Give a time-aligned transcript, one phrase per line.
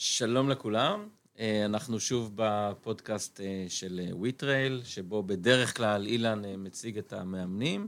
[0.00, 6.98] שלום לכולם, אה, אנחנו שוב בפודקאסט אה, של וויטרייל, שבו בדרך כלל אילן אה, מציג
[6.98, 7.86] את המאמנים,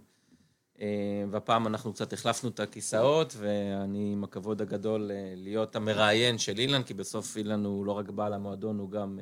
[1.30, 6.94] והפעם אנחנו קצת החלפנו את הכיסאות, ואני עם הכבוד הגדול להיות המראיין של אילן, כי
[6.94, 9.18] בסוף אילן הוא לא רק בעל המועדון, הוא גם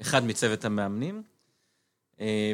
[0.00, 1.22] אחד מצוות המאמנים.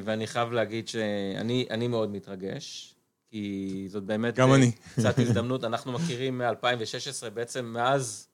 [0.05, 2.95] ואני חייב להגיד שאני מאוד מתרגש,
[3.31, 4.35] כי זאת באמת...
[4.35, 4.73] גם אני.
[4.73, 8.34] קצת הזדמנות, אנחנו מכירים מ-2016, בעצם מאז...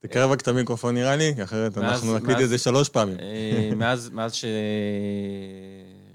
[0.00, 3.16] תקרב רק את המיקרופון נראה לי, אחרת אנחנו נקליט את זה שלוש פעמים.
[3.20, 3.70] אה,
[4.12, 4.32] מאז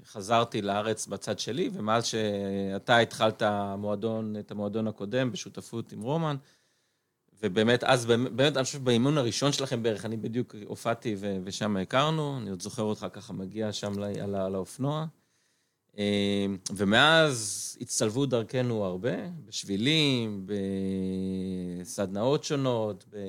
[0.04, 6.36] שחזרתי לארץ בצד שלי, ומאז שאתה התחלת המועדון, את המועדון הקודם בשותפות עם רומן,
[7.42, 12.50] ובאמת, אז באמת, אני חושב באימון הראשון שלכם בערך, אני בדיוק הופעתי ושם הכרנו, אני
[12.50, 15.06] עוד זוכר אותך ככה מגיע שם על האופנוע.
[15.98, 16.46] אה,
[16.76, 20.46] ומאז הצטלבו דרכנו הרבה, בשבילים,
[21.82, 23.20] בסדנאות שונות, אה,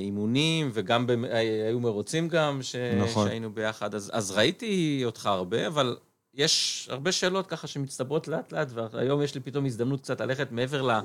[0.00, 1.24] אימונים, וגם במ...
[1.24, 2.76] אה, היו מרוצים גם ש...
[2.76, 3.28] נכון.
[3.28, 3.94] שהיינו ביחד.
[3.94, 5.96] אז, אז ראיתי אותך הרבה, אבל
[6.34, 11.00] יש הרבה שאלות ככה שמצטברות לאט-לאט, והיום יש לי פתאום הזדמנות קצת ללכת מעבר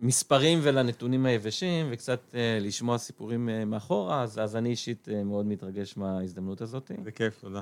[0.00, 5.46] למספרים ולנתונים היבשים, וקצת אה, לשמוע סיפורים אה, מאחורה, אז, אז אני אישית אה, מאוד
[5.46, 6.90] מתרגש מההזדמנות הזאת.
[7.04, 7.60] זה כיף, תודה.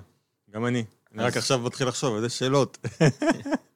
[0.50, 0.78] גם אני.
[0.80, 0.84] אז...
[1.14, 2.78] אני רק עכשיו מתחיל לחשוב, איזה שאלות.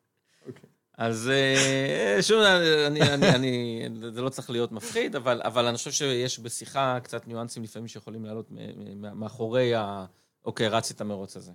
[0.98, 2.42] אז אה, שוב,
[2.87, 7.28] אני, אני, אני, זה לא צריך להיות מפחיד, אבל, אבל אני חושב שיש בשיחה קצת
[7.28, 8.48] ניואנסים לפעמים שיכולים לעלות
[9.14, 10.05] מאחורי ה...
[10.45, 11.53] אוקיי, רצתי את המרוץ הזה.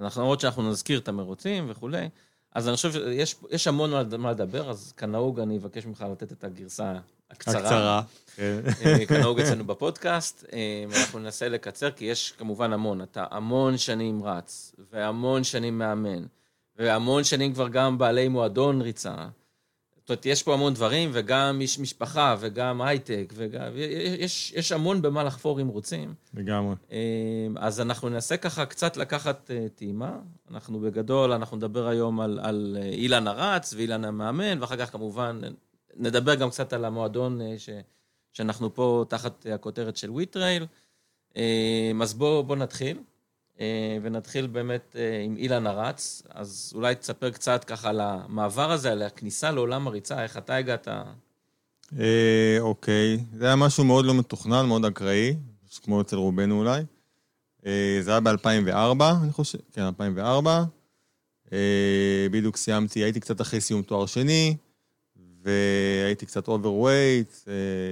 [0.00, 2.08] אנחנו למרות שאנחנו נזכיר את המרוצים וכולי,
[2.54, 6.92] אז אני חושב שיש המון מה לדבר, אז כנהוג אני אבקש ממך לתת את הגרסה
[7.30, 7.60] הקצרה.
[7.60, 8.02] הקצרה,
[8.36, 8.60] כן.
[8.84, 13.02] אה, כנהוג אצלנו בפודקאסט, אה, ואנחנו ננסה לקצר, כי יש כמובן המון.
[13.02, 16.24] אתה המון שנים רץ, והמון שנים מאמן.
[16.78, 19.14] והמון שנים כבר גם בעלי מועדון ריצה.
[20.04, 23.72] זאת אומרת, יש פה המון דברים, וגם איש משפחה, וגם הייטק, וגם...
[24.18, 26.14] יש, יש המון במה לחפור אם רוצים.
[26.34, 26.74] לגמרי.
[26.92, 30.18] אה, אז אנחנו ננסה ככה קצת לקחת אה, טעימה.
[30.50, 35.40] אנחנו בגדול, אנחנו נדבר היום על, על אה, אילן הרץ ואילן המאמן, ואחר כך כמובן
[35.96, 37.70] נדבר גם קצת על המועדון ש,
[38.32, 40.66] שאנחנו פה תחת הכותרת של וויטרייל.
[42.02, 42.98] אז בואו בוא נתחיל.
[43.60, 46.22] אה, ונתחיל באמת אה, עם אילן הרץ.
[46.30, 50.88] אז אולי תספר קצת ככה על המעבר הזה, על הכניסה לעולם הריצה, איך אתה הגעת?
[51.98, 55.36] אה, אוקיי, זה היה משהו מאוד לא מתוכנן, מאוד אקראי,
[55.82, 56.82] כמו אצל רובנו אולי.
[58.00, 60.64] זה היה ב-2004, אני חושב, כן, 2004.
[62.30, 64.56] בדיוק סיימתי, הייתי קצת אחרי סיום תואר שני.
[65.44, 67.34] והייתי קצת overweight,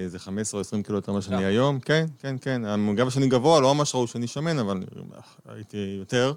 [0.05, 1.81] איזה 15 או 20 קילו יותר ממה שאני היום.
[1.81, 2.63] כן, כן, כן.
[2.97, 4.81] גם שאני גבוה, לא ממש ראו שאני שמן, אבל
[5.49, 6.35] הייתי יותר.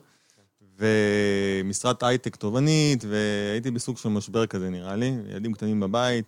[0.78, 5.14] ומשרת הייטק תובענית, והייתי בסוג של משבר כזה, נראה לי.
[5.30, 6.26] ילדים קטנים בבית.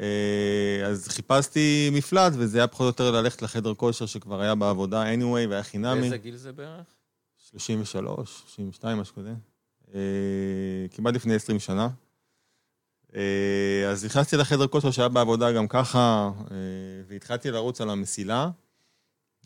[0.00, 5.14] אה, אז חיפשתי מפלט, וזה היה פחות או יותר ללכת לחדר כושר שכבר היה בעבודה
[5.14, 6.00] anyway, והיה חינמי.
[6.00, 6.86] באיזה גיל זה בערך?
[7.50, 9.34] 33, 32, משהו כזה.
[9.94, 10.00] אה,
[10.90, 11.88] כמעט לפני 20 שנה.
[13.16, 16.56] אה, אז נכנסתי לחדר כושר שהיה בעבודה גם ככה, אה,
[17.08, 18.50] והתחלתי לרוץ על המסילה,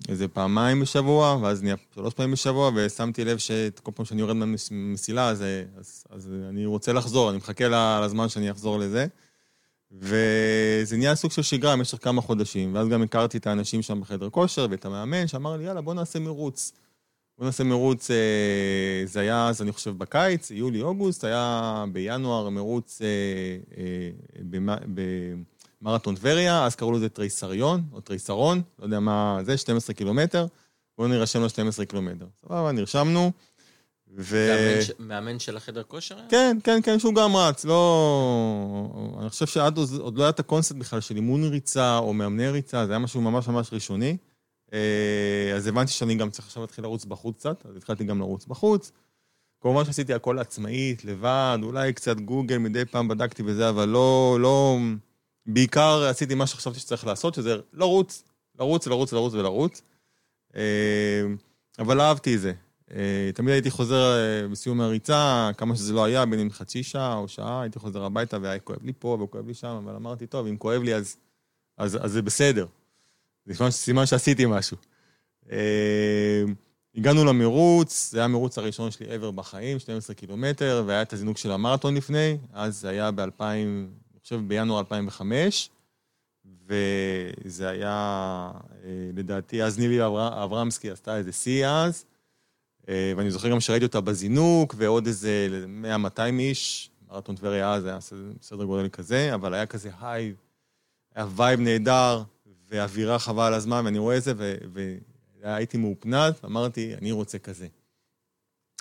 [0.09, 5.29] איזה פעמיים בשבוע, ואז נהיה שלוש פעמים בשבוע, ושמתי לב שכל פעם שאני יורד מהמסילה,
[5.29, 5.45] אז,
[5.79, 9.07] אז, אז אני רוצה לחזור, אני מחכה לזמן שאני אחזור לזה.
[9.93, 14.31] וזה נהיה סוג של שגרה במשך כמה חודשים, ואז גם הכרתי את האנשים שם בחדר
[14.31, 16.73] כושר ואת המאמן, שאמר לי, יאללה, בוא נעשה מרוץ.
[17.39, 18.17] בוא נעשה מרוץ, אה,
[19.05, 23.07] זה היה אז, אני חושב, בקיץ, יולי-אוגוסט, היה בינואר מרוץ אה,
[23.77, 24.11] אה,
[25.83, 30.47] במרתון טבריה, אז קראו לזה טרייסריון, או טרייסרון, לא יודע מה זה, 12 קילומטר,
[30.99, 32.27] בואו נרשם לו 12 קילומטר.
[32.41, 33.33] סבבה, נרשמנו.
[34.17, 34.55] ו...
[34.99, 36.17] מאמן של החדר כושר?
[36.29, 39.17] כן, כן, כן, שהוא גם רץ, לא...
[39.21, 42.87] אני חושב שאז עוד לא היה את הקונספט בכלל של אימון ריצה או מאמני ריצה,
[42.87, 44.17] זה היה משהו ממש ממש ראשוני.
[44.73, 48.47] אה, אז הבנתי שאני גם צריך עכשיו להתחיל לרוץ בחוץ קצת, אז התחלתי גם לרוץ
[48.47, 48.93] בחוץ.
[49.61, 54.79] כמובן שעשיתי הכל עצמאית, לבד, אולי קצת גוגל, מדי פעם בדקתי וזה, אבל לא, לא...
[55.47, 58.25] בעיקר עשיתי מה שחשבתי שצריך לעשות, שזה לרוץ,
[58.59, 59.83] לרוץ, לרוץ, לרוץ ולרוץ.
[60.57, 61.23] אה,
[61.79, 62.53] אבל אהבתי את זה.
[62.91, 64.17] אה, תמיד הייתי חוזר
[64.51, 68.39] בסיום הריצה, כמה שזה לא היה, בין אם חצי שעה או שעה, הייתי חוזר הביתה
[68.43, 71.17] והיה כואב לי פה וכואב לי שם, אבל אמרתי, טוב, אם כואב לי אז,
[71.79, 72.67] אז, אז זה בסדר.
[73.49, 74.77] זה סימן שעשיתי משהו.
[75.53, 76.45] אה,
[76.97, 81.51] הגענו למרוץ, זה היה המרוץ הראשון שלי ever בחיים, 12 קילומטר, והיה את הזינוק של
[81.51, 85.71] המרתון לפני, אז זה היה ב-2000, אני חושב בינואר 2005,
[86.67, 88.51] וזה היה,
[88.85, 90.07] אה, לדעתי, אז נילי
[90.45, 92.05] אברמסקי עשתה איזה שיא אז,
[92.89, 95.67] אה, ואני זוכר גם שראיתי אותה בזינוק, ועוד איזה
[96.17, 97.99] 100-200 איש, מרתון טבריה אז היה
[98.43, 100.35] סדר גודל כזה, אבל היה כזה high,
[101.15, 102.23] היה vibe נהדר,
[102.69, 104.33] ואווירה חבל על הזמן, ואני רואה את זה,
[105.43, 107.67] והייתי מהופנט, אמרתי, אני רוצה כזה.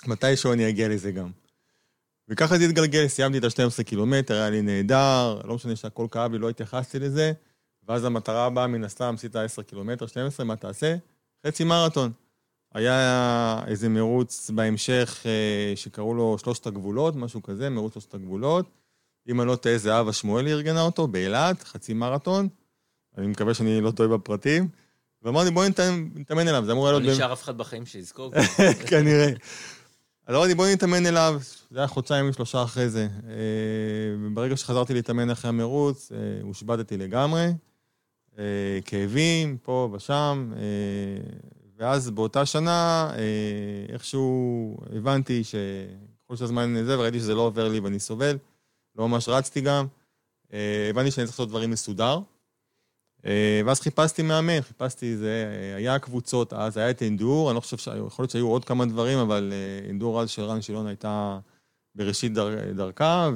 [0.06, 1.30] מתישהו אני אגיע לזה גם.
[2.28, 6.38] וככה זה התגלגל, סיימתי את ה-12 קילומטר, היה לי נהדר, לא משנה שהכל כאב לי,
[6.38, 7.32] לא התייחסתי לזה,
[7.88, 10.96] ואז המטרה הבאה, מן הסתם, עשית 10 קילומטר, 12, מה תעשה?
[11.46, 12.12] חצי מרתון.
[12.74, 18.70] היה איזה מרוץ בהמשך אה, שקראו לו שלושת הגבולות, משהו כזה, מרוץ שלושת הגבולות.
[19.28, 22.48] אם אני לא טועה, זהבה שמואלי ארגנה אותו, באילת, חצי מרתון.
[23.18, 24.68] אני מקווה שאני לא טועה בפרטים.
[25.22, 25.68] ואמרתי, בואי
[26.14, 27.02] נתאמן אליו, זה אמור להיות...
[27.02, 28.32] לא נשאר אף אחד בחיים שיזכור.
[28.90, 29.30] כנראה.
[30.26, 33.08] אז אמרתי, בואי נתאמן אליו, זה היה חודשיים, שלושה אחרי זה.
[33.28, 33.34] אה,
[34.22, 37.46] וברגע שחזרתי להתאמן אחרי המרוץ, אה, הושבדתי לגמרי.
[38.84, 40.52] כאבים, פה ושם.
[41.78, 47.98] ואז באותה שנה, אה, איכשהו הבנתי שככל שהזמן זה, וראיתי שזה לא עובר לי ואני
[47.98, 48.38] סובל,
[48.96, 49.86] לא ממש רצתי גם,
[50.52, 52.20] אה, הבנתי שאני צריך לעשות דברים מסודר.
[53.26, 55.44] אה, ואז חיפשתי מאמן, חיפשתי, זה
[55.76, 57.76] היה קבוצות אז, היה את אינדור, אני לא חושב,
[58.06, 59.52] יכול להיות שהיו עוד כמה דברים, אבל
[59.88, 61.38] אינדור אז של רן שילון הייתה
[61.94, 63.30] בראשית דר, דרכה,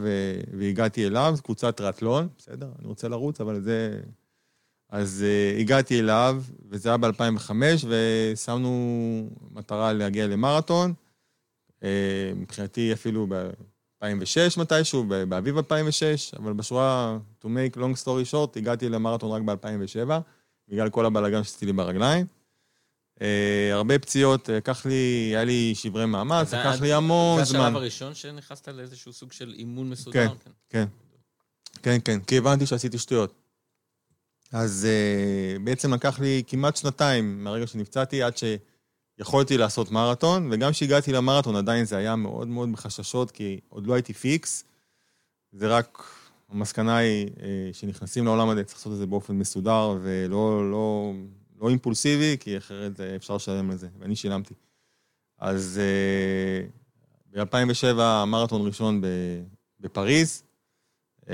[0.58, 4.00] והגעתי אליו, קבוצת טריאטלון, בסדר, אני רוצה לרוץ, אבל זה
[4.92, 7.50] אז uh, הגעתי אליו, וזה היה ב-2005,
[7.88, 10.94] ושמנו מטרה להגיע למרתון.
[11.80, 11.84] Uh,
[12.36, 13.26] מבחינתי אפילו
[14.02, 20.10] ב-2006 מתישהו, באביב 2006, אבל בשורה, to make long story short, הגעתי למרתון רק ב-2007,
[20.68, 22.26] בגלל כל הבלאגן שעשיתי לי ברגליים.
[23.18, 23.22] Uh,
[23.72, 27.58] הרבה פציעות, לקח uh, לי, היה לי שברי מאמץ, לקח לי המון זמן.
[27.58, 30.28] זה השלב הראשון שנכנסת לאיזשהו סוג של אימון מסודר?
[30.28, 30.86] כן, כן.
[31.82, 33.34] כן, כן, כי הבנתי שעשיתי שטויות.
[34.52, 38.36] אז uh, בעצם לקח לי כמעט שנתיים מהרגע שנפצעתי עד
[39.22, 43.94] שיכולתי לעשות מרתון, וגם כשהגעתי למרתון עדיין זה היה מאוד מאוד בחששות, כי עוד לא
[43.94, 44.64] הייתי פיקס.
[45.52, 46.04] זה רק,
[46.50, 47.40] המסקנה היא uh,
[47.72, 51.12] שנכנסים לעולם הזה, צריך לעשות את זה באופן מסודר ולא לא,
[51.60, 54.54] לא אימפולסיבי, כי אחרת אפשר לשלם לזה, ואני שילמתי.
[55.38, 55.80] אז
[57.32, 59.00] uh, ב-2007 מרתון ראשון
[59.80, 60.42] בפריז,
[61.20, 61.26] uh,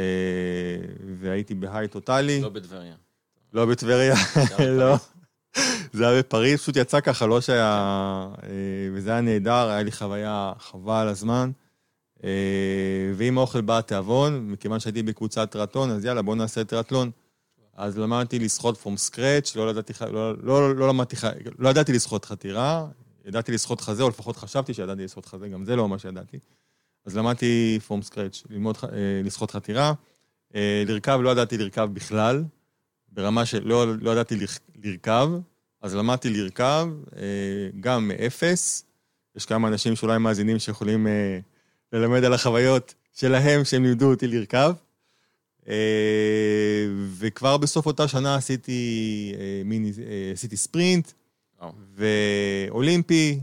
[1.18, 2.40] והייתי בהיי טוטאלי.
[2.40, 2.94] לא בטבריה.
[3.52, 4.14] לא בטבריה,
[4.78, 4.96] לא.
[5.92, 8.28] זה היה בפריז, פשוט יצא ככה, לא שהיה...
[8.42, 8.48] אה,
[8.92, 11.50] וזה היה נהדר, היה לי חוויה חבל על הזמן.
[12.24, 17.10] אה, ועם האוכל בא התיאבון, מכיוון שהייתי בקבוצת טריאטלון, אז יאללה, בואו נעשה טריאטלון.
[17.76, 21.16] אז למדתי לשחות from scratch, לא ידעתי, לא, לא, לא למדתי,
[21.58, 22.86] לא ידעתי לשחות חתירה,
[23.24, 26.38] ידעתי לשחות חזה, או לפחות חשבתי שידעתי לשחות חזה, גם זה לא מה שידעתי.
[27.06, 28.88] אז למדתי from scratch, ללמוד אה,
[29.24, 29.92] לשחות חתירה.
[30.86, 32.44] לרכב, לא ידעתי לרכב בכלל.
[33.12, 34.36] ברמה שלא לא ידעתי
[34.84, 35.28] לרכב,
[35.82, 37.22] אז למדתי לרכב אה,
[37.80, 38.84] גם מאפס.
[39.36, 41.38] יש כמה אנשים שאולי מאזינים שיכולים אה,
[41.92, 44.72] ללמד על החוויות שלהם, שהם לימדו אותי לרכב.
[45.68, 46.86] אה,
[47.18, 49.34] וכבר בסוף אותה שנה עשיתי,
[49.64, 49.92] מיני,
[50.32, 51.12] עשיתי ספרינט,
[51.96, 53.40] ואולימפי,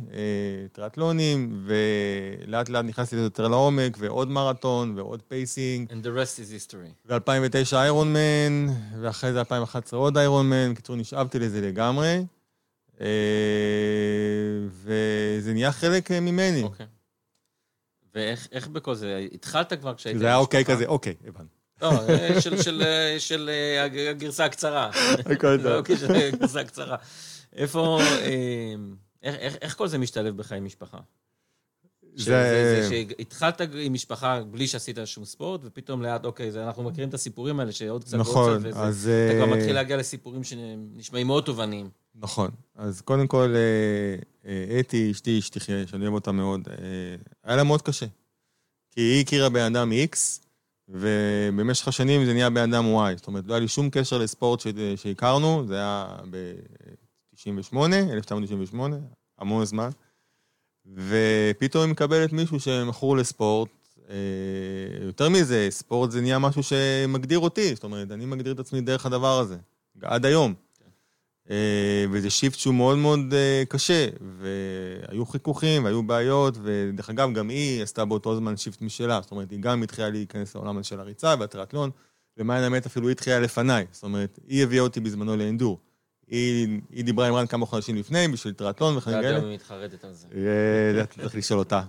[0.72, 5.92] טריאטלונים, ולאט לאט נכנסתי יותר לעומק, ועוד מרתון, ועוד pacing.
[5.92, 6.92] And the rest is history.
[7.06, 8.68] ו-2009 Ironman,
[9.02, 10.74] ואחרי זה 2011 עוד איירון מן.
[10.74, 12.26] בקיצור, נשאבתי לזה לגמרי,
[14.68, 16.64] וזה נהיה חלק ממני.
[16.64, 16.86] אוקיי.
[18.16, 19.28] ואיך בכל זה?
[19.34, 20.20] התחלת כבר כשהיית...
[20.20, 21.56] זה היה אוקיי כזה, אוקיי, הבנתי.
[21.82, 21.92] לא,
[23.20, 23.50] של
[24.10, 24.90] הגרסה הקצרה.
[25.20, 25.68] הכל טוב.
[25.78, 25.96] אוקיי,
[26.34, 26.98] הגרסה הקצרה.
[27.56, 28.76] איפה, אה,
[29.24, 30.98] איך, איך, איך כל זה משתלב בחיים משפחה?
[32.16, 32.88] זה...
[32.90, 37.60] שהתחלת עם משפחה בלי שעשית שום ספורט, ופתאום לאט, אוקיי, זה, אנחנו מכירים את הסיפורים
[37.60, 39.10] האלה, שעוד קצת נכון, ועוד קצת, אז...
[39.30, 41.90] אתה כבר אה, מתחיל להגיע לסיפורים שנשמעים מאוד תובעניים.
[42.16, 42.50] נכון.
[42.76, 43.54] אז קודם כל,
[44.46, 46.68] אה, אתי, אשתי, אשתי, שאני אוהב אותה מאוד,
[47.44, 48.06] היה לה מאוד קשה.
[48.92, 50.18] כי היא הכירה בן אדם X,
[50.90, 53.18] ובמשך השנים זה נהיה בן אדם Y.
[53.18, 54.62] זאת אומרת, לא היה לי שום קשר לספורט
[54.96, 56.18] שהכרנו, זה היה
[57.46, 58.98] 98, 1998,
[59.40, 59.90] המון זמן,
[60.96, 63.70] ופתאום היא מקבלת מישהו שמכור לספורט.
[64.10, 64.16] אה,
[65.06, 69.06] יותר מזה, ספורט זה נהיה משהו שמגדיר אותי, זאת אומרת, אני מגדיר את עצמי דרך
[69.06, 69.58] הדבר הזה,
[70.02, 70.54] עד היום.
[71.50, 74.08] אה, וזה shift שהוא מאוד מאוד אה, קשה,
[74.40, 79.52] והיו חיכוכים, והיו בעיות, ודרך אגב, גם היא עשתה באותו זמן shift משלה, זאת אומרת,
[79.52, 81.90] היא גם התחילה להיכנס לעולם של הריצה והטריאטלון,
[82.38, 85.80] למען האמת אפילו היא התחילה לפניי, זאת אומרת, היא הביאה אותי בזמנו ל Endure.
[86.28, 89.38] היא, היא דיברה עם רן כמה חודשים לפני, בשביל טריאטלון וכן כאלה.
[89.38, 90.28] אתה מתחרטת על זה.
[91.22, 91.82] צריך לשאול אותה.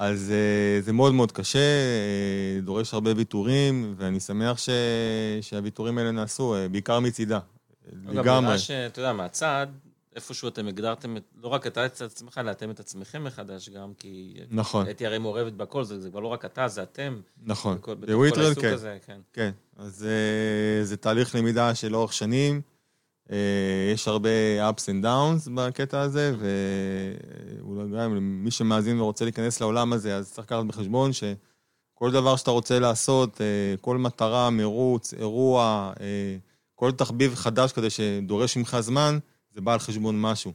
[0.00, 4.68] אז אה, זה מאוד מאוד קשה, אה, דורש הרבה ויתורים, ואני שמח ש...
[5.40, 7.38] שהוויתורים האלה נעשו, אה, בעיקר מצידה.
[7.92, 8.24] לגמרי.
[8.24, 9.66] גם נראה שאתה יודע, מהצד,
[10.16, 14.34] איפשהו אתם הגדרתם, לא רק אתה את עצמך, אלא אתם את עצמכם מחדש גם, כי...
[14.50, 14.86] נכון.
[14.86, 17.20] הייתי הרי מעורבת בכל, זה, זה כבר לא רק אתה, זה אתם.
[17.42, 17.78] נכון.
[18.00, 18.72] בוויטרל, כן.
[18.72, 19.20] הזה, כן.
[19.32, 19.50] כן.
[19.76, 20.06] אז
[20.82, 22.60] זה תהליך למידה של אורך שנים.
[23.32, 24.28] אה, יש הרבה
[24.70, 30.64] ups and downs בקטע הזה, ואולי גם שמאזין ורוצה להיכנס לעולם הזה, אז צריך לקחת
[30.64, 36.36] בחשבון שכל דבר שאתה רוצה לעשות, אה, כל מטרה, מרוץ, אירוע, אה,
[36.74, 39.18] כל תחביב חדש כזה שדורש ממך זמן,
[39.54, 40.52] זה בא על חשבון משהו.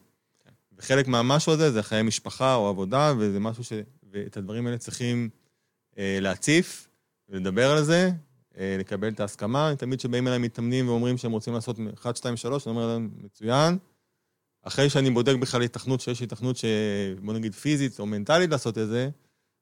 [0.78, 3.74] וחלק מהמשהו הזה זה חיי משפחה או עבודה, וזה משהו ש...
[4.12, 5.30] ואת הדברים האלה צריכים
[5.98, 6.88] להציף
[7.30, 8.12] ולדבר על זה,
[8.58, 9.74] לקבל את ההסכמה.
[9.78, 13.78] תמיד כשבאים אליי מתאמנים ואומרים שהם רוצים לעשות 1, 2, 3, אני אומר להם, מצוין.
[14.62, 16.66] אחרי שאני בודק בכלל התכנות, שיש התכנות ש...
[17.24, 19.10] בוא נגיד פיזית או מנטלית לעשות את זה,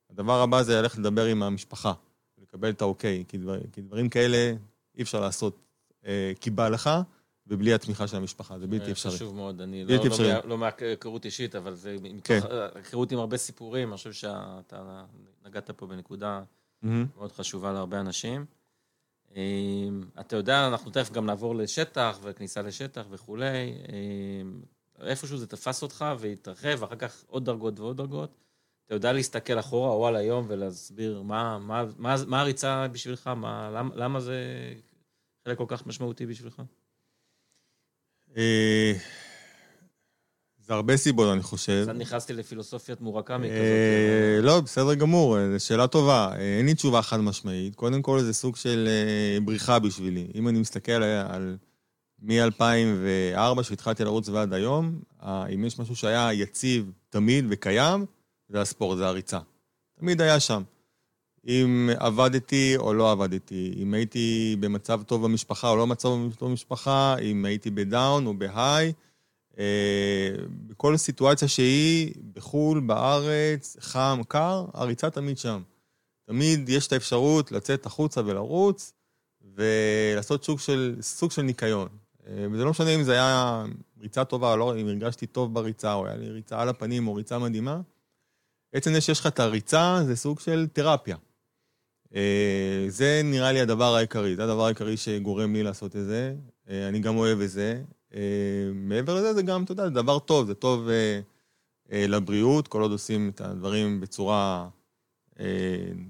[0.09, 1.93] הדבר הבא זה ללכת לדבר עם המשפחה,
[2.41, 4.53] לקבל את האוקיי, כי, דבר, כי דברים כאלה
[4.97, 5.57] אי אפשר לעשות
[6.05, 6.89] אה, כי בא לך,
[7.47, 9.12] ובלי התמיכה של המשפחה, זה בלתי אפשרי.
[9.12, 10.33] חשוב מאוד, אני לא, אפשרי.
[10.33, 12.38] לא, לא מהיכרות אישית, אבל זה כן.
[12.38, 15.03] מתוך היכרות עם הרבה סיפורים, אני חושב שאתה
[15.45, 16.43] נגעת פה בנקודה
[16.81, 17.05] מהמם.
[17.17, 18.45] מאוד חשובה להרבה אנשים.
[19.35, 23.73] אה, אתה יודע, אנחנו תכף גם נעבור לשטח וכניסה לשטח וכולי.
[23.91, 28.37] אה, איפשהו זה תפס אותך והתרחב, ואחר כך עוד דרגות ועוד דרגות.
[28.85, 33.69] אתה יודע להסתכל אחורה או על היום ולהסביר מה, מה, מה, מה הריצה בשבילך, מה,
[33.73, 34.37] למה, למה זה
[35.45, 36.61] חלק כל כך משמעותי בשבילך?
[40.63, 41.84] אה, זה הרבה סיבות, אני חושב.
[41.84, 43.58] קצת נכנסתי לפילוסופיית מורקמי כזאת.
[43.58, 46.32] אה, לא, בסדר גמור, אה, זו שאלה טובה.
[46.36, 47.75] אה, אין לי תשובה חד משמעית.
[47.75, 50.27] קודם כל, זה סוג של אה, בריחה בשבילי.
[50.36, 51.58] אם אני מסתכל על- על
[52.22, 58.05] מ-2004, שהתחלתי לרוץ ועד היום, אה, אם יש משהו שהיה יציב תמיד וקיים,
[58.50, 59.39] זה הספורט, זה הריצה.
[60.00, 60.62] תמיד היה שם.
[61.48, 67.15] אם עבדתי או לא עבדתי, אם הייתי במצב טוב במשפחה או לא במצב טוב במשפחה,
[67.22, 68.91] אם הייתי בדאון או בהיי, אה,
[70.67, 75.62] בכל סיטואציה שהיא, בחו"ל, בארץ, חם, קר, הריצה תמיד שם.
[76.25, 78.93] תמיד יש את האפשרות לצאת החוצה ולרוץ,
[79.55, 81.88] ולעשות סוג של, סוג של ניקיון.
[82.27, 83.63] אה, וזה לא משנה אם זה היה
[84.01, 87.13] ריצה טובה או לא, אם הרגשתי טוב בריצה, או היה לי ריצה על הפנים או
[87.13, 87.81] ריצה מדהימה.
[88.74, 91.17] עצם זה שיש לך את הריצה, זה סוג של תרפיה.
[92.15, 96.36] אה, זה נראה לי הדבר העיקרי, זה הדבר העיקרי שגורם לי לעשות את זה.
[96.69, 97.81] אה, אני גם אוהב את זה.
[98.15, 101.20] אה, מעבר לזה, זה גם, אתה יודע, זה דבר טוב, זה טוב אה,
[101.91, 104.70] אה, לבריאות, כל עוד עושים את הדברים בצורה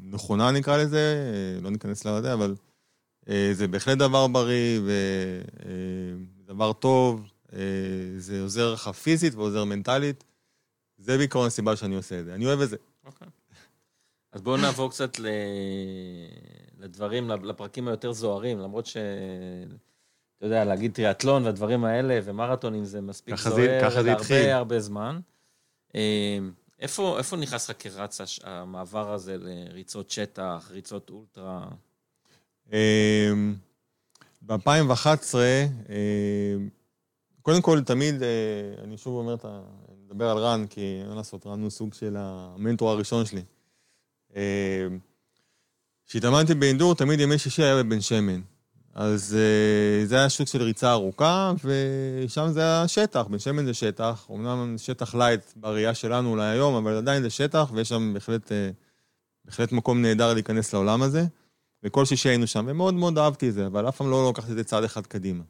[0.01, 1.15] נכונה, נקרא לזה,
[1.62, 2.55] לא ניכנס לזה, אבל
[3.53, 4.79] זה בהחלט דבר בריא
[6.45, 7.27] ודבר טוב,
[8.17, 10.24] זה עוזר לך פיזית ועוזר מנטלית.
[10.98, 12.33] זה בעיקרון הסיבה שאני עושה את זה.
[12.33, 12.77] אני אוהב את זה.
[13.05, 13.27] אוקיי.
[14.31, 15.17] אז בואו נעבור קצת.
[16.79, 18.98] לדברים, לפרקים היותר זוהרים, למרות ש...
[20.43, 24.35] אתה יודע, להגיד טריאטלון והדברים האלה, ומרתונים זה מספיק זוהר, זה התחיל.
[24.38, 25.19] להרבה הרבה זמן.
[25.95, 26.38] אה,
[26.79, 31.67] איפה, איפה נכנס לך כרץ המעבר הזה לריצות שטח, ריצות אולטרה?
[34.41, 35.35] ב-2011,
[37.41, 38.29] קודם כל, תמיד, אה,
[38.83, 41.69] אני שוב אומר, את ה- אני מדבר על רן, כי אין מה לעשות, רן הוא
[41.69, 43.41] סוג של המנטור הראשון שלי.
[46.07, 48.41] כשהתאמנתי ב Endure, תמיד ימי שישי היה בבן שמן.
[48.95, 53.73] אז אה, זה היה שוק של ריצה ארוכה, ושם זה היה שטח, בן שמן זה
[53.73, 58.51] שטח, אמנם שטח light בראייה שלנו אולי היום, אבל עדיין זה שטח, ויש שם בהחלט,
[58.51, 58.69] אה,
[59.45, 61.25] בהחלט מקום נהדר להיכנס לעולם הזה.
[61.83, 64.57] וכל שישי היינו שם, ומאוד מאוד אהבתי את זה, אבל אף פעם לא לקחתי את
[64.57, 65.43] זה צעד אחד קדימה.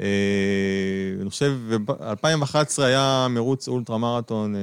[0.00, 4.54] אה, אני חושב, ב-2011 היה מרוץ אולטרה מרתון,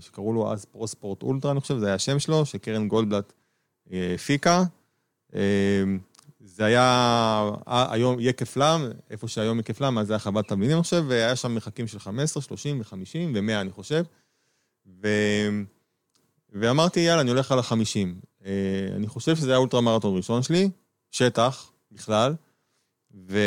[0.00, 3.32] שקראו לו אז פרוספורט אולטרה, אני חושב, זה היה השם שלו, שקרן גולדבלט
[4.14, 4.64] הפיקה.
[6.40, 10.76] זה היה אה, היום יקף לם, איפה שהיום יקף לם, אז זה היה חוות תבלינים,
[10.76, 12.94] אני חושב, והיה שם מרחקים של 15, 30 ו-50
[13.34, 14.04] ו-100, אני חושב.
[15.02, 15.08] ו...
[16.52, 18.20] ואמרתי, יאללה, אני הולך על החמישים.
[18.44, 20.70] אה, אני חושב שזה היה אולטרה מרתון ראשון שלי,
[21.10, 22.34] שטח בכלל,
[23.14, 23.38] ו...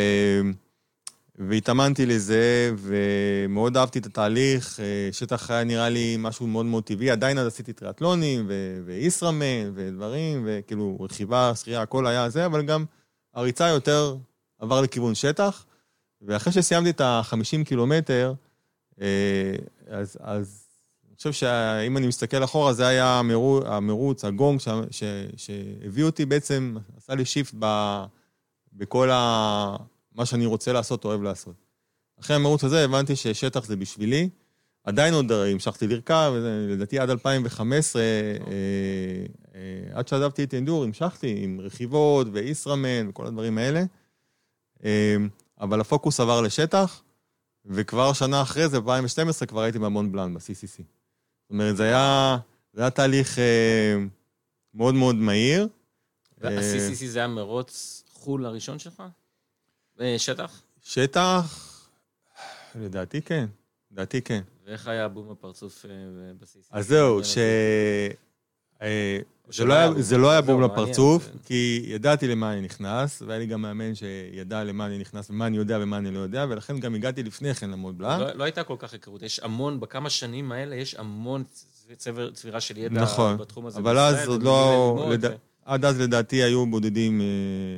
[1.36, 4.80] והתאמנתי לזה, ומאוד אהבתי את התהליך.
[4.80, 7.12] אה, שטח היה נראה לי משהו מאוד מאוד טבעי.
[7.12, 12.86] עדיין אז עשיתי טריאטלונים, ו- וישראמן, ודברים, וכאילו רכיבה, שחייה, הכל היה זה, אבל גם
[13.34, 14.16] הריצה יותר
[14.60, 15.66] עבר לכיוון שטח.
[16.22, 18.34] ואחרי שסיימתי את ה-50 קילומטר,
[19.02, 19.56] אה,
[19.88, 20.68] אז, אז
[21.08, 25.04] אני חושב שאם אני מסתכל אחורה, זה היה המרוץ, המרוץ הגונג ש, ש,
[25.36, 28.04] שהביא אותי בעצם, עשה לי שיפט ב,
[28.74, 29.76] בכל ה,
[30.16, 31.56] מה שאני רוצה לעשות, אוהב לעשות.
[32.20, 34.30] אחרי המרוץ הזה הבנתי ששטח זה בשבילי.
[34.84, 36.34] עדיין עוד המשכתי לרכב,
[36.70, 38.08] לדעתי עד 2015, אה,
[39.56, 39.60] אה,
[39.94, 43.84] עד שעזבתי את אינדור, המשכתי עם רכיבות וישראמן וכל הדברים האלה.
[44.84, 45.16] אה,
[45.62, 47.04] אבל הפוקוס עבר לשטח,
[47.66, 50.78] וכבר שנה אחרי זה, ב-2012, כבר הייתי במון בלאן, ב-CCC.
[50.78, 52.38] זאת אומרת, זה היה,
[52.74, 53.96] זה היה תהליך אה,
[54.74, 55.64] מאוד מאוד מהיר.
[55.64, 59.04] אה, וה-CCC זה היה מרוץ חו"ל הראשון שלך?
[60.02, 60.62] אה, שטח?
[60.84, 61.80] שטח,
[62.76, 63.46] לדעתי כן,
[63.92, 64.42] לדעתי כן.
[64.66, 65.86] ואיך היה בום הפרצוף
[66.40, 66.70] בסיס?
[66.72, 67.38] אז זהו, ש...
[69.50, 73.46] זה לא, היה, זה לא היה בום לפרצוף, כי ידעתי למה אני נכנס, והיה לי
[73.46, 76.96] גם מאמן שידע למה אני נכנס, ומה אני יודע ומה אני לא יודע, ולכן גם
[76.96, 78.20] הגעתי לפני כן למוד בלאנק.
[78.20, 81.44] לא, לא הייתה כל כך היכרות, יש המון, בכמה שנים האלה יש המון
[82.34, 83.80] צבירה של ידע נכון, בתחום הזה.
[83.80, 85.08] אבל אז עוד לא...
[85.12, 85.26] לד...
[85.66, 87.22] עד אז לדעתי היו בודדים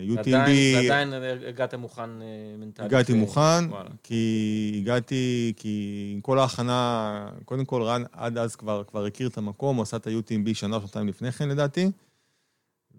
[0.10, 0.20] UTMB.
[0.20, 1.14] עדיין, ועדיין
[1.48, 2.10] הגעת מוכן
[2.58, 2.80] מנטלית.
[2.92, 3.90] הגעתי מוכן, וואלה.
[4.04, 9.38] כי הגעתי, כי עם כל ההכנה, קודם כל רן עד אז כבר, כבר הכיר את
[9.38, 11.92] המקום, הוא עשה את ה-UTMB שנה או שנתיים לפני כן לדעתי,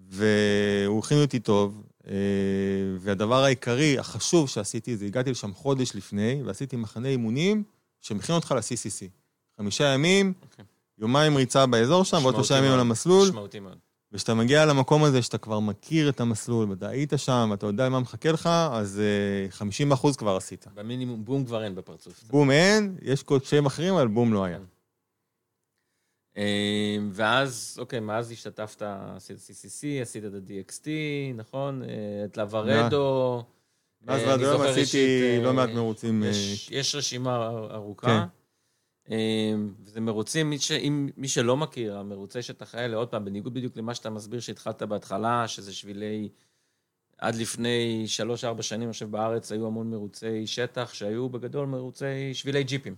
[0.09, 1.83] והוא הכין אותי טוב,
[2.99, 7.63] והדבר העיקרי, החשוב שעשיתי, זה הגעתי לשם חודש לפני, ועשיתי מחנה אימונים
[8.01, 9.09] שמכין אותך ל-CCC.
[9.57, 10.47] חמישה ימים, okay.
[10.51, 10.65] אוקיי.
[10.99, 13.29] יומיים ריצה באזור שם, ועוד שלושה ימים על המסלול.
[13.29, 13.79] משמעותי מאוד.
[14.13, 18.01] וכשאתה מגיע למקום הזה, שאתה כבר מכיר את המסלול, ואתה היית שם, ואתה יודע מה
[18.01, 19.01] מחכה לך, אז
[19.51, 20.67] 50 אה, אחוז כבר עשית.
[20.75, 22.23] במינימום, בום כבר אין בפרצוף.
[22.23, 24.59] בום אין, יש קודשיים אחרים, אבל בום לא היה.
[26.37, 28.83] אה, ואז, אוקיי, מאז השתתפת,
[29.17, 30.87] עשית CCC, עשית את ה-DXT,
[31.35, 31.83] נכון?
[31.83, 33.43] אה, את לוורדו.
[34.03, 36.23] מאז ועד היום עשיתי לא מעט מרוצים.
[36.71, 38.27] יש רשימה ארוכה.
[39.11, 40.73] אמ, וזה מרוצים, מי, ש...
[41.17, 45.49] מי שלא מכיר, המרוצי שטח האלה, עוד פעם, בניגוד בדיוק למה שאתה מסביר שהתחלת בהתחלה,
[45.49, 46.29] שזה שבילי...
[47.19, 52.65] עד לפני שלוש-ארבע שנים, אני חושב, בארץ היו המון מרוצי שטח, שהיו בגדול מרוצי שבילי
[52.65, 52.95] ג'יפים.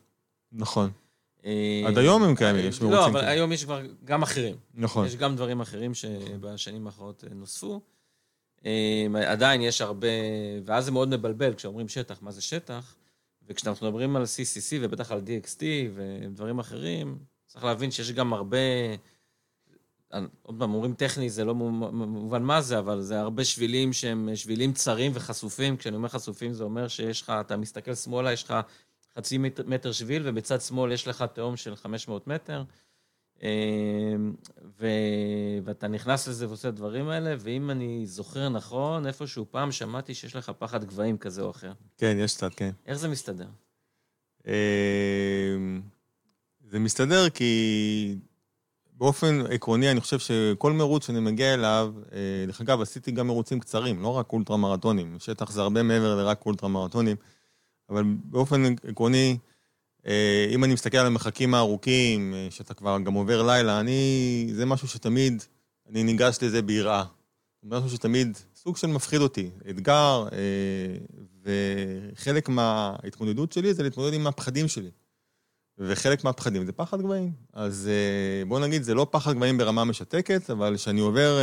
[0.52, 0.90] נכון.
[1.44, 1.50] אמ,
[1.86, 2.98] עד היום הם קיימים, יש מרוצים.
[2.98, 3.32] לא, אבל כאלה.
[3.32, 4.56] היום יש כבר גם אחרים.
[4.74, 5.06] נכון.
[5.06, 7.80] יש גם דברים אחרים שבשנים האחרונות נוספו.
[8.64, 10.08] אמ, עדיין יש הרבה,
[10.64, 12.94] ואז זה מאוד מבלבל כשאומרים שטח, מה זה שטח?
[13.48, 15.62] וכשאנחנו מדברים על CCC ובטח על DXT
[15.94, 18.58] ודברים אחרים, צריך להבין שיש גם הרבה,
[20.42, 24.72] עוד פעם, אומרים טכני, זה לא מובן מה זה, אבל זה הרבה שבילים שהם שבילים
[24.72, 25.76] צרים וחשופים.
[25.76, 28.54] כשאני אומר חשופים, זה אומר שיש לך, אתה מסתכל שמאלה, יש לך
[29.16, 32.62] חצי מטר שביל, ובצד שמאל יש לך תהום של 500 מטר.
[33.42, 34.32] אמ,
[34.80, 34.86] ו...
[35.64, 40.36] ואתה נכנס לזה ועושה את הדברים האלה, ואם אני זוכר נכון, איפשהו פעם שמעתי שיש
[40.36, 41.72] לך פחד גבהים כזה או אחר.
[41.98, 42.70] כן, יש קצת, כן.
[42.86, 43.46] איך זה מסתדר?
[44.46, 44.52] אמ,
[46.70, 48.18] זה מסתדר כי
[48.92, 53.60] באופן עקרוני, אני חושב שכל מרוץ שאני מגיע אליו, אה, דרך אגב, עשיתי גם מרוצים
[53.60, 55.16] קצרים, לא רק אולטרה מרתונים.
[55.18, 57.16] שטח זה הרבה מעבר לרק אולטרה מרתונים,
[57.90, 59.38] אבל באופן עקרוני,
[60.50, 64.50] אם אני מסתכל על המרחקים הארוכים, אה, שאתה כבר גם עובר לילה, אני...
[64.54, 65.42] זה משהו שתמיד,
[65.90, 67.04] אני ניגש לזה ביראה.
[67.62, 69.50] זה משהו שתמיד סוג של מפחיד אותי.
[69.70, 71.48] אתגר, אה,
[72.14, 74.90] וחלק מההתמודדות שלי זה להתמודד עם הפחדים שלי.
[75.78, 77.32] וחלק מהפחדים זה פחד גבהים.
[77.52, 77.90] אז
[78.48, 81.38] בוא נגיד, זה לא פחד גבהים ברמה משתקת, אבל כשאני עובר,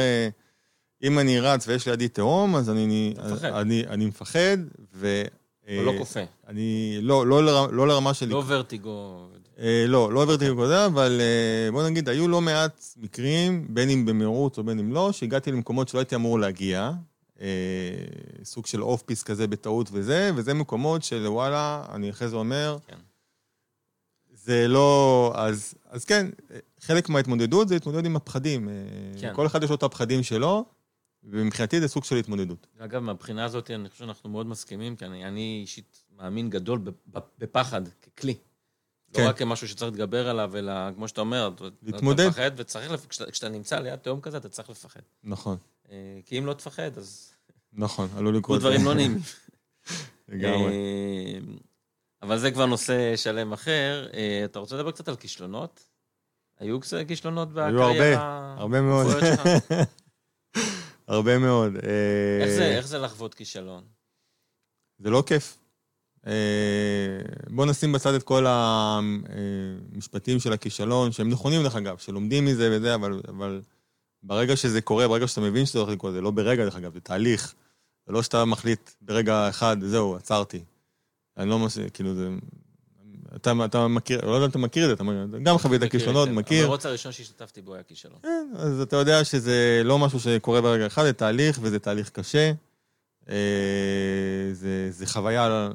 [1.04, 4.58] אם אני רץ ויש לידי תהום, אז אני, אני, אני מפחד,
[4.94, 5.24] ו...
[5.68, 6.20] או לא כופה.
[6.48, 8.30] אני, לא, לא, לא, לרמה של...
[8.30, 9.28] לא ורטיגו.
[9.60, 14.06] אה, לא, לא ורטיגו כזה, אבל אה, בוא נגיד, היו לא מעט מקרים, בין אם
[14.06, 16.92] במהירות או בין אם לא, שהגעתי למקומות שלא הייתי אמור להגיע.
[17.42, 17.48] אה,
[18.44, 22.78] סוג של אוף פיס כזה בטעות וזה, וזה מקומות של וואלה, אני אחרי זה אומר,
[22.88, 22.98] כן.
[24.34, 25.34] זה לא...
[25.36, 26.28] אז, אז כן,
[26.80, 28.70] חלק מההתמודדות זה להתמודד עם הפחדים.
[29.22, 29.34] כן.
[29.36, 30.66] כל אחד יש לו את הפחדים שלו,
[31.26, 32.68] ומבחינתי זה סוג של התמודדות.
[32.78, 36.80] אגב, מהבחינה הזאת, אני חושב שאנחנו מאוד מסכימים, כי אני, אני אישית מאמין גדול
[37.40, 38.34] בפחד ככלי.
[38.34, 39.24] לא כן.
[39.24, 41.50] לא רק כמשהו שצריך להתגבר עליו, אלא כמו שאתה אומר,
[41.84, 42.20] להתמודד.
[42.20, 45.00] אתה מפחד, וצריך, כשאתה, כשאתה נמצא ליד תהום כזה, אתה צריך לפחד.
[45.24, 45.58] נכון.
[45.92, 47.32] אה, כי אם לא תפחד, אז...
[47.74, 48.60] נכון, עלול לקרות.
[48.60, 49.20] דברים לא נעימים.
[50.30, 50.72] לגמרי.
[50.72, 51.40] אה,
[52.22, 54.08] אבל זה כבר נושא שלם אחר.
[54.14, 55.84] אה, אתה רוצה לדבר קצת על כישלונות?
[56.60, 57.88] היו כישלונות בקריירה?
[57.90, 59.08] היו הרבה, הרבה מאוד.
[61.08, 61.76] הרבה מאוד.
[62.42, 63.84] איך זה, איך זה לחוות כישלון?
[65.00, 65.58] זה לא כיף.
[66.28, 66.32] אה,
[67.50, 72.96] בוא נשים בצד את כל המשפטים של הכישלון, שהם נכונים דרך אגב, שלומדים מזה וזה,
[72.96, 73.62] אבל, אבל
[74.24, 77.00] ברגע שזה קורה, ברגע שאתה מבין שזה הולך לקרות, זה לא ברגע דרך אגב, זה
[77.00, 77.56] תהליך.
[78.08, 80.64] זה לא שאתה מחליט ברגע אחד, זהו, עצרתי.
[81.38, 81.80] אני לא מש...
[81.80, 82.30] כאילו, זה...
[83.36, 86.64] אתה, אתה מכיר, לא יודע אם אתה מכיר את זה, אתה גם חווית כישלונות, מכיר.
[86.64, 88.20] המרוץ הראשון שהשתתפתי בו היה כישלון.
[88.24, 92.52] כן, אז אתה יודע שזה לא משהו שקורה ברגע אחד, זה תהליך, וזה תהליך קשה.
[93.30, 93.36] אה,
[94.52, 95.70] זה, זה חוויה,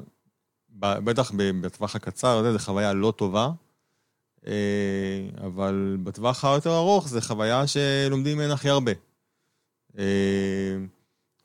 [0.79, 3.49] בטח בטווח הקצר, זה חוויה לא טובה.
[4.47, 8.91] אה, אבל בטווח היותר ארוך זה חוויה שלומדים ממנה הכי הרבה.
[9.97, 10.03] אה,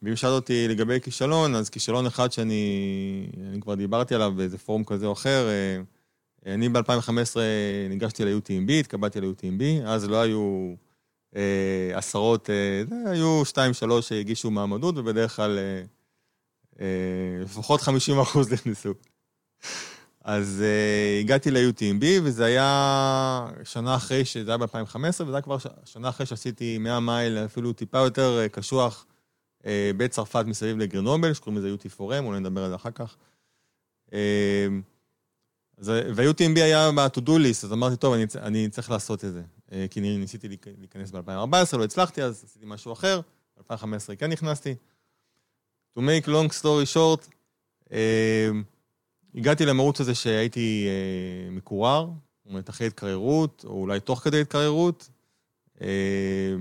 [0.02, 3.26] ואם שאלת אותי לגבי כישלון, אז כישלון אחד שאני
[3.60, 5.48] כבר דיברתי עליו באיזה פורום כזה או אחר,
[6.46, 7.36] אני ב-2015
[7.88, 10.74] ניגשתי ל-UTMB, התקבלתי ל-UTMB, אז לא היו
[11.36, 15.82] אה, עשרות, אה, היו שתיים, שלוש שהגישו מעמדות, ובדרך כלל אה,
[16.80, 18.94] אה, לפחות 50 אחוז נכנסו.
[20.26, 25.66] אז uh, הגעתי ל-UTMB, וזה היה שנה אחרי, שזה היה ב-2015, וזה היה כבר ש...
[25.84, 29.06] שנה אחרי שעשיתי 100 מייל, אפילו טיפה יותר uh, קשוח,
[29.62, 33.16] uh, בצרפת מסביב לגרנובל, שקוראים לזה UT4M, אולי נדבר על זה אחר כך.
[34.10, 34.12] Uh,
[35.78, 39.42] וה-UTMB היה ב-to-do list, אז אמרתי, טוב, אני, אני צריך לעשות את זה.
[39.68, 43.20] Uh, כי ניסיתי להיכנס ב-2014, לא הצלחתי, אז עשיתי משהו אחר,
[43.56, 44.74] ב-2015 כן נכנסתי.
[45.98, 47.28] To make long story short,
[47.84, 47.92] uh,
[49.36, 55.10] הגעתי למרוץ הזה שהייתי אה, מקורר, זאת אומרת, אחרי התקררות, או אולי תוך כדי התקררות,
[55.80, 56.54] אה,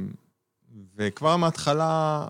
[0.96, 2.28] וכבר מההתחלה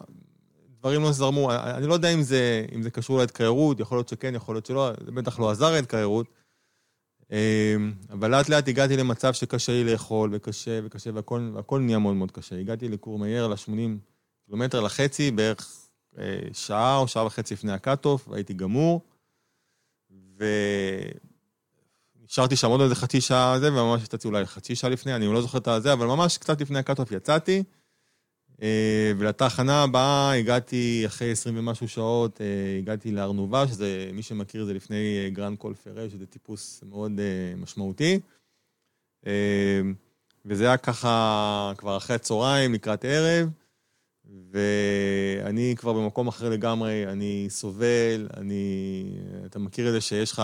[0.80, 1.52] דברים לא זרמו.
[1.52, 4.92] אני לא יודע אם זה, אם זה קשור להתקררות, יכול להיות שכן, יכול להיות שלא,
[5.06, 6.28] זה בטח לא עזר להתקררות.
[7.32, 7.76] אה,
[8.12, 12.32] אבל לאט לאט הגעתי למצב שקשה לי לאכול, וקשה וקשה, והכל, והכל נהיה מאוד מאוד
[12.32, 12.60] קשה.
[12.60, 13.98] הגעתי לקורמייר, ל-80
[14.46, 19.02] קילומטר לחצי, בערך אה, שעה או שעה וחצי לפני ה cut-off, והייתי גמור.
[22.22, 25.42] ונשארתי שם עוד איזה חצי שעה זה, וממש יצאתי אולי חצי שעה לפני, אני לא
[25.42, 27.64] זוכר את הזה, אבל ממש קצת לפני ה cut-off יצאתי.
[28.62, 34.74] אה, ולתחנה הבאה הגעתי אחרי 20 ומשהו שעות, אה, הגעתי לארנובה, שזה, מי שמכיר זה
[34.74, 37.12] לפני אה, גרנד קול פרה, שזה טיפוס מאוד
[37.58, 38.20] משמעותי.
[40.46, 43.50] וזה היה ככה כבר אחרי הצהריים, לקראת ערב.
[44.52, 49.04] ואני כבר במקום אחר לגמרי, אני סובל, אני...
[49.46, 50.42] אתה מכיר את זה שיש לך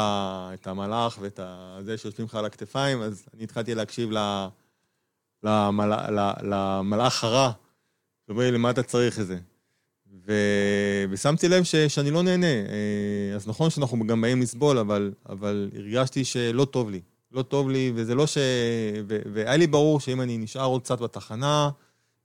[0.53, 1.39] את המלאך ואת
[1.81, 4.09] זה שיושבים לך על הכתפיים, אז אני התחלתי להקשיב
[5.43, 5.93] למל...
[6.41, 7.51] למלאך הרע,
[8.31, 9.37] שאומר לי, למה אתה צריך את זה?
[10.27, 10.33] ו...
[11.09, 11.75] ושמתי לב ש...
[11.75, 12.47] שאני לא נהנה.
[12.47, 17.01] אה, אז נכון שאנחנו גם באים לסבול, אבל, אבל הרגשתי שלא טוב לי.
[17.31, 18.37] לא טוב לי, וזה לא ש...
[19.07, 19.19] ו...
[19.33, 21.69] והיה לי ברור שאם אני נשאר עוד קצת בתחנה,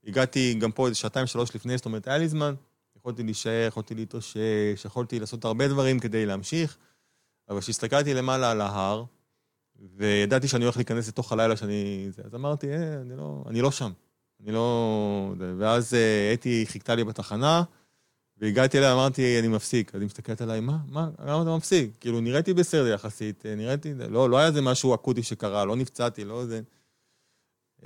[0.07, 2.55] הגעתי גם פה איזה שעתיים, שלוש לפני, זאת אומרת, היה לי זמן.
[2.97, 6.77] יכולתי להישאר, יכולתי להתאושש, יכולתי לעשות הרבה דברים כדי להמשיך,
[7.49, 9.05] אבל כשהסתכלתי למעלה על ההר,
[9.97, 12.11] וידעתי שאני הולך להיכנס לתוך הלילה שאני...
[12.25, 13.93] אז אמרתי, אה, אני לא, אני לא שם.
[14.43, 15.35] אני לא...
[15.59, 17.63] ואז אה, אתי חיכתה לי בתחנה,
[18.39, 19.95] והגעתי אליה, אמרתי, אני מפסיק.
[19.95, 20.79] אז היא מסתכלת עליי, מה?
[20.89, 21.11] מה?
[21.19, 21.91] למה אתה מפסיק?
[22.01, 23.95] כאילו, נראיתי בסדר יחסית, אה, נראיתי...
[23.95, 26.61] לא, לא היה איזה משהו אקוטי שקרה, לא נפצעתי, לא זה...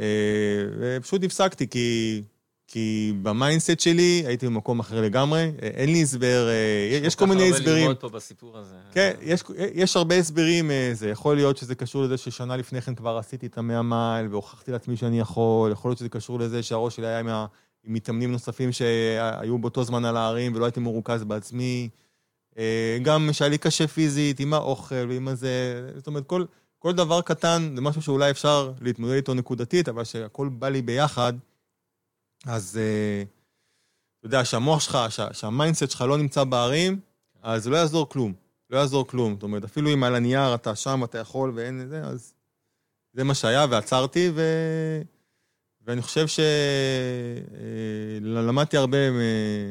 [0.00, 2.22] אה, ופשוט הפסקתי, כי,
[2.72, 7.26] כי ב mindset שלי הייתי במקום אחר לגמרי, אה, אין לי הסבר, אה, יש כל
[7.26, 7.58] מיני הסברים.
[7.58, 8.74] יש כל כך הרבה ללמוד פה בסיפור הזה.
[8.92, 9.42] כן, יש,
[9.74, 13.58] יש הרבה הסברים, זה יכול להיות שזה קשור לזה ששנה לפני כן כבר עשיתי את
[13.58, 17.28] המאה מייל והוכחתי לעצמי שאני יכול, יכול להיות שזה קשור לזה שהראש שלי היה עם,
[17.28, 17.46] ה,
[17.84, 21.88] עם מתאמנים נוספים שהיו באותו זמן על ההרים ולא הייתי מרוכז בעצמי.
[23.02, 26.44] גם שהיה לי קשה פיזית, עם האוכל ועם הזה, זאת אומרת, כל...
[26.82, 31.32] כל דבר קטן זה משהו שאולי אפשר להתמודד איתו נקודתית, אבל שהכל בא לי ביחד,
[32.46, 33.26] אז uh,
[34.18, 37.00] אתה יודע, שהמוח שלך, שה, שה mindset שלך לא נמצא בהרים,
[37.42, 38.32] אז לא יעזור כלום.
[38.70, 39.34] לא יעזור כלום.
[39.34, 42.34] זאת אומרת, אפילו אם על הנייר אתה שם, אתה יכול ואין זה, אז
[43.12, 44.42] זה מה שהיה, ועצרתי, ו...
[45.86, 46.26] ואני חושב
[48.20, 48.98] שלמדתי אה, הרבה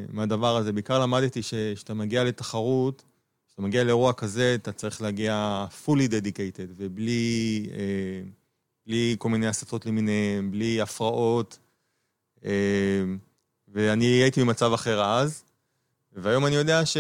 [0.10, 0.72] מהדבר הזה.
[0.72, 3.04] בעיקר למדתי שכשאתה מגיע לתחרות,
[3.48, 8.22] כשאתה מגיע לאירוע כזה, אתה צריך להגיע fully dedicated, ובלי אה,
[8.86, 11.60] בלי כל מיני הסתות למיניהם, בלי הפרעות.
[12.46, 12.52] אה,
[13.68, 15.44] ואני הייתי במצב אחר אז,
[16.14, 16.98] והיום אני יודע ש...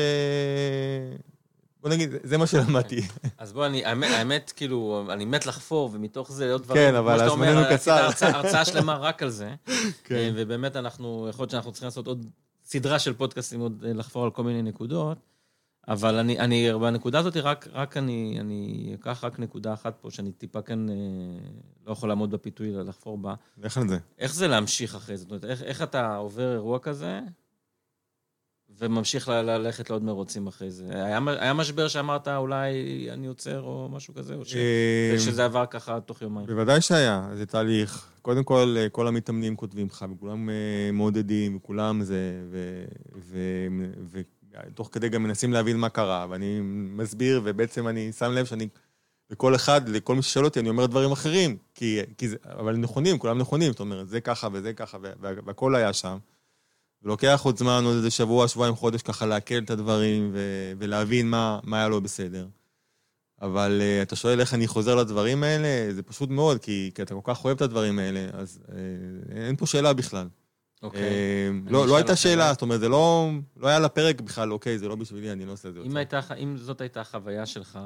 [1.82, 3.02] בוא נגיד, זה מה שלמדתי.
[3.38, 7.21] אז בוא, אני, האמת, האמת, כאילו, אני מת לחפור, ומתוך זה עוד דברים, כן, אבל
[7.21, 8.08] הזמננו קצר.
[8.08, 9.56] עשית הרצאה שלמה רק על זה.
[10.04, 10.15] כן.
[10.15, 12.25] אה, ובאמת, אנחנו, יכול להיות שאנחנו צריכים לעשות עוד
[12.65, 15.17] סדרה של פודקאסטים, עוד אה, לחפור על כל מיני נקודות.
[15.88, 20.32] אבל אני, אני בנקודה הזאת, רק, רק אני, אני אקח רק נקודה אחת פה, שאני
[20.32, 20.96] טיפה כן אה,
[21.88, 23.34] לא יכול לעמוד בפיתוי לחפור בה.
[23.63, 23.98] איך על זה?
[24.18, 25.24] איך זה להמשיך אחרי זה?
[25.24, 27.20] זאת אומרת, איך, איך אתה עובר אירוע כזה,
[28.78, 30.86] וממשיך ללכת לעוד מרוצים אחרי זה?
[31.06, 32.72] היה, היה משבר שאמרת, אולי
[33.12, 36.48] אני עוצר או משהו כזה, או ש, אה, שזה עבר ככה תוך יומיים?
[36.48, 38.10] בוודאי שהיה, זה תהליך.
[38.22, 42.84] קודם כל, אה, כל המתאמנים כותבים לך, וכולם אה, מעודדים, וכולם זה, ו...
[43.15, 43.38] ו,
[44.04, 44.22] ו
[44.74, 46.60] תוך כדי גם מנסים להבין מה קרה, ואני
[46.98, 48.67] מסביר, ובעצם אני שם לב שאני,
[49.30, 53.19] לכל אחד, לכל מי ששואל אותי, אני אומר דברים אחרים, כי, כי זה, אבל נכונים,
[53.19, 56.17] כולם נכונים, זאת אומרת, זה ככה וזה ככה, והכל היה שם.
[57.04, 61.60] ולוקח עוד זמן, עוד איזה שבוע, שבועיים, חודש, ככה לעכל את הדברים ו- ולהבין מה,
[61.63, 62.48] מה היה לא בסדר.
[63.41, 67.15] אבל uh, אתה שואל איך אני חוזר לדברים האלה, זה פשוט מאוד, כי, כי אתה
[67.15, 68.72] כל כך אוהב את הדברים האלה, אז uh,
[69.32, 70.28] אין פה שאלה בכלל.
[70.82, 71.02] אוקיי.
[71.02, 74.88] אה, לא, לא הייתה שאלה, זאת אומרת, זה לא, לא היה לפרק בכלל, אוקיי, זה
[74.88, 75.80] לא בשבילי, אני לא עושה את זה.
[76.38, 77.80] אם זאת הייתה החוויה שלך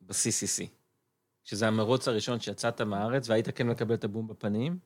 [0.00, 0.66] ב-CCC,
[1.44, 4.78] שזה המרוץ הראשון שיצאת מהארץ והיית כן מקבל את הבום בפנים,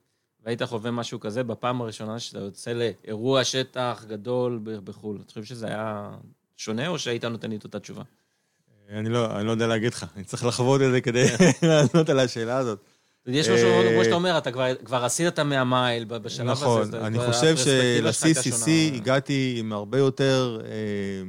[0.45, 5.67] והיית חווה משהו כזה בפעם הראשונה שאתה יוצא לאירוע שטח גדול בחו"ל, אתה חושב שזה
[5.67, 6.11] היה
[6.57, 8.03] שונה, או שהיית נותן לי את אותה תשובה?
[8.91, 11.27] אני לא, אני לא יודע להגיד לך, אני צריך לחוות את זה כדי
[11.69, 12.85] לענות על השאלה הזאת.
[13.27, 14.51] יש משהו, כמו שאתה אומר, אתה
[14.85, 16.65] כבר, עשית את המאה מייל בשלב הזה.
[16.65, 21.23] נכון, אני חושב של-CCC הגעתי עם הרבה יותר אה,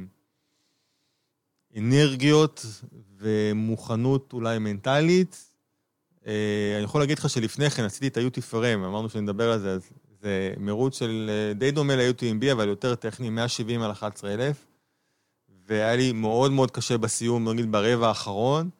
[1.76, 2.66] אנרגיות
[3.18, 5.44] ומוכנות אולי מנטלית.
[6.26, 9.70] אה, אני יכול להגיד לך שלפני כן עשיתי את ה-UT פרם, אמרנו שנדבר על זה,
[9.70, 14.56] אז זה מירוץ של אה, די דומה ל-UTMB, אבל יותר טכני, 170 על 11,000.
[15.66, 18.70] והיה לי מאוד מאוד קשה בסיום, נגיד ברבע האחרון,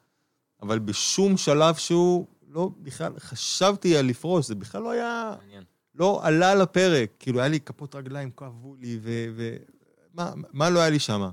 [0.61, 2.25] אבל בשום שלב שהוא
[2.55, 5.35] לא, בכלל, חשבתי על לפרוש, זה בכלל לא היה...
[5.41, 5.63] מעניין.
[5.95, 9.25] לא עלה לפרק, כאילו, היה לי כפות רגליים, כאבו לי, ו...
[9.35, 9.55] ו
[10.13, 11.29] מה, מה לא היה לי שם?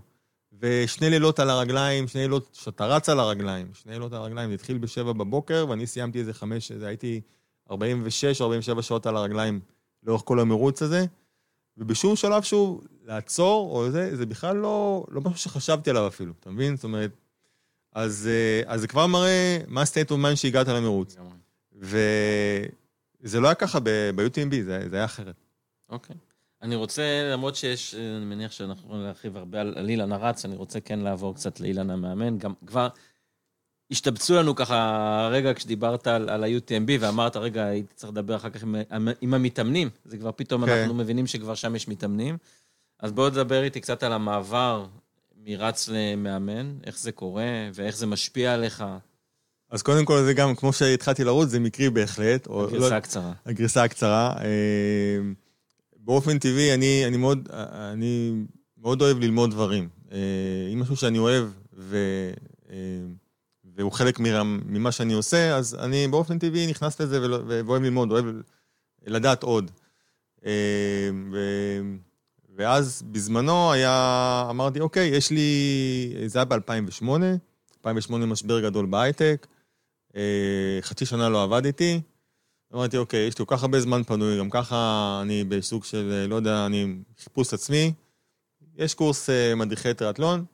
[0.61, 4.55] ושני לילות על הרגליים, שני לילות שאתה רץ על הרגליים, שני לילות על הרגליים, זה
[4.55, 7.21] התחיל בשבע בבוקר, ואני סיימתי איזה חמש, זה הייתי
[7.71, 9.61] 46 או 47 שעות על הרגליים
[10.03, 11.07] לאורך כל המרוץ הזה,
[11.77, 16.51] ובשום שלב שהוא לעצור, או זה, זה בכלל לא, לא משהו שחשבתי עליו אפילו, אתה
[16.51, 16.77] מבין?
[16.77, 17.11] זאת אומרת,
[17.93, 21.17] אז, אה, אז זה כבר מראה מה state of mind שהגעת למרוץ.
[21.79, 25.35] וזה לא היה ככה ב-UTMB, זה, זה היה אחרת.
[25.89, 26.17] אוקיי.
[26.17, 26.33] Okay.
[26.63, 27.03] אני רוצה,
[27.33, 30.99] למרות שיש, אני מניח שאנחנו יכולים להרחיב הרבה על, על אילן הרץ, אני רוצה כן
[30.99, 32.39] לעבור קצת לאילן המאמן.
[32.39, 32.89] גם כבר
[33.91, 38.63] השתבצו לנו ככה רגע כשדיברת על, על ה-UTMB, ואמרת, רגע, הייתי צריך לדבר אחר כך
[38.63, 39.91] עם, עם המתאמנים.
[40.05, 40.67] זה כבר פתאום, okay.
[40.67, 40.79] כן.
[40.79, 42.37] אנחנו מבינים שכבר שם יש מתאמנים.
[42.99, 44.87] אז בואו תדבר איתי קצת על המעבר
[45.45, 48.85] מרץ למאמן, איך זה קורה ואיך זה משפיע עליך.
[49.71, 52.47] אז קודם כל זה גם, כמו שהתחלתי לרוץ, זה מקרי בהחלט.
[52.47, 53.33] הגרסה לא, הקצרה.
[53.47, 54.35] הגרסה הקצרה.
[54.39, 55.19] אה,
[55.97, 57.49] באופן טבעי, אני, אני, מאוד,
[57.93, 58.33] אני
[58.79, 59.89] מאוד אוהב ללמוד דברים.
[60.13, 60.19] אה,
[60.73, 61.97] אם משהו שאני אוהב ו,
[62.71, 62.77] אה,
[63.77, 68.25] והוא חלק ממה שאני עושה, אז אני באופן טבעי נכנס לזה ואוהב ללמוד, אוהב
[69.07, 69.71] לדעת עוד.
[71.33, 71.39] ו...
[72.57, 77.09] ואז בזמנו היה, אמרתי, אוקיי, יש לי, זה היה ב-2008,
[77.79, 79.47] 2008 משבר גדול בהייטק,
[80.17, 82.01] אה, חצי שנה לא עבדתי,
[82.75, 86.35] אמרתי, אוקיי, יש לי כל כך הרבה זמן פנוי, גם ככה אני בסוג של, לא
[86.35, 87.93] יודע, אני חיפוש עצמי,
[88.77, 90.45] יש קורס אה, מדריכי טריאטלון,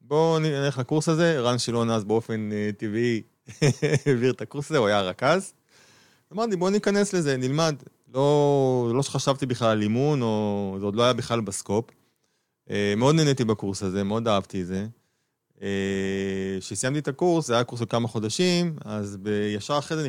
[0.00, 3.22] בואו נלך לקורס הזה, רן שילון אז באופן אה, טבעי
[4.06, 5.52] העביר את הקורס הזה, הוא היה רכז.
[6.32, 7.74] אמרתי, בואו ניכנס לזה, נלמד.
[8.14, 11.84] לא, לא שחשבתי בכלל על אימון, או זה עוד לא היה בכלל בסקופ.
[12.70, 14.86] אה, מאוד נהניתי בקורס הזה, מאוד אהבתי את זה.
[15.62, 19.18] אה, כשסיימתי את הקורס, זה היה קורס של כמה חודשים, אז
[19.56, 20.08] ישר אחרי זה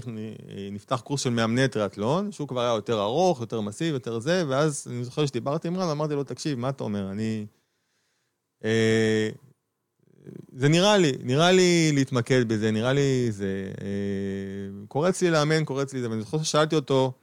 [0.71, 4.87] נפתח קורס של מאמני טריאטלון, שהוא כבר היה יותר ארוך, יותר מסיב, יותר זה, ואז
[4.89, 7.11] אני זוכר שדיברתי עם רן, אמרתי לו, תקשיב, מה אתה אומר?
[7.11, 7.45] אני...
[8.63, 9.29] אה,
[10.51, 13.71] זה נראה לי, נראה לי להתמקד בזה, נראה לי זה...
[14.87, 17.13] קורץ לי לאמן, קורץ לי זה, ואני זוכר ששאלתי אותו,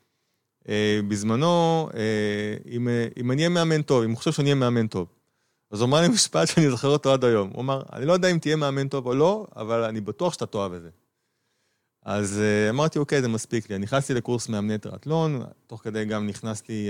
[1.09, 4.87] בזמנו, אה, אם, אה, אם אני אהיה מאמן טוב, אם הוא חושב שאני אהיה מאמן
[4.87, 5.09] טוב.
[5.71, 7.51] אז הוא אמר לי משפט שאני זוכר אותו עד היום.
[7.55, 10.47] הוא אמר, אני לא יודע אם תהיה מאמן טוב או לא, אבל אני בטוח שאתה
[10.47, 10.89] תאהב את זה.
[12.05, 13.79] אז אמרתי, אוקיי, זה מספיק לי.
[13.79, 16.89] נכנסתי לקורס מאמני טראטלון, תוך כדי גם נכנסתי,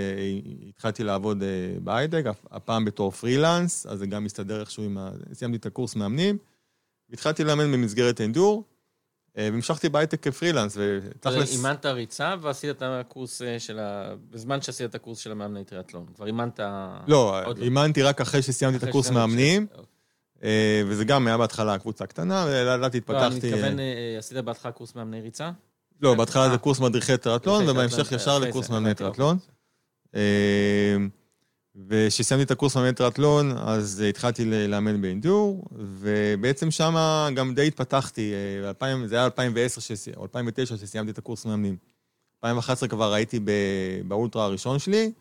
[0.68, 1.42] התחלתי לעבוד
[1.82, 5.10] בהייטק, הפעם בתור פרילנס, אז זה גם מסתדר איכשהו עם ה...
[5.32, 6.38] סיימתי את הקורס מאמנים,
[7.08, 8.64] והתחלתי לאמן במסגרת אנדור.
[9.40, 11.52] אה, והמשכתי בהייטק כפרילנס, ותכלס...
[11.52, 14.14] אימנת ריצה ועשית את הקורס אה, של ה...
[14.30, 16.06] בזמן שעשית את הקורס של המאמני טריאטלון.
[16.14, 16.60] כבר אימנת...
[16.60, 19.66] לא, לא, אימנתי רק אחרי שסיימתי את הקורס מאמנים,
[20.42, 23.22] אה, וזה גם היה בהתחלה קבוצה קטנה, ולאט התפתחתי...
[23.22, 23.78] לא, אני מתכוון,
[24.18, 25.50] עשית בהתחלה קורס מאמני ריצה?
[26.02, 29.38] לא, בהתחלה זה קורס מדריכי טריאטלון, ובהמשך ישר לקורס מאמני טריאטלון.
[31.76, 36.94] וכשסיימתי את הקורס מאמן טריאטלון, אז התחלתי לאמן באינדור, ובעצם שם
[37.34, 38.32] גם די התפתחתי.
[38.82, 41.76] אה, זה היה 2010 או 2009 שסיימתי את הקורס מאמנים.
[42.44, 43.40] 2011 כבר הייתי
[44.08, 45.12] באולטרה הראשון שלי,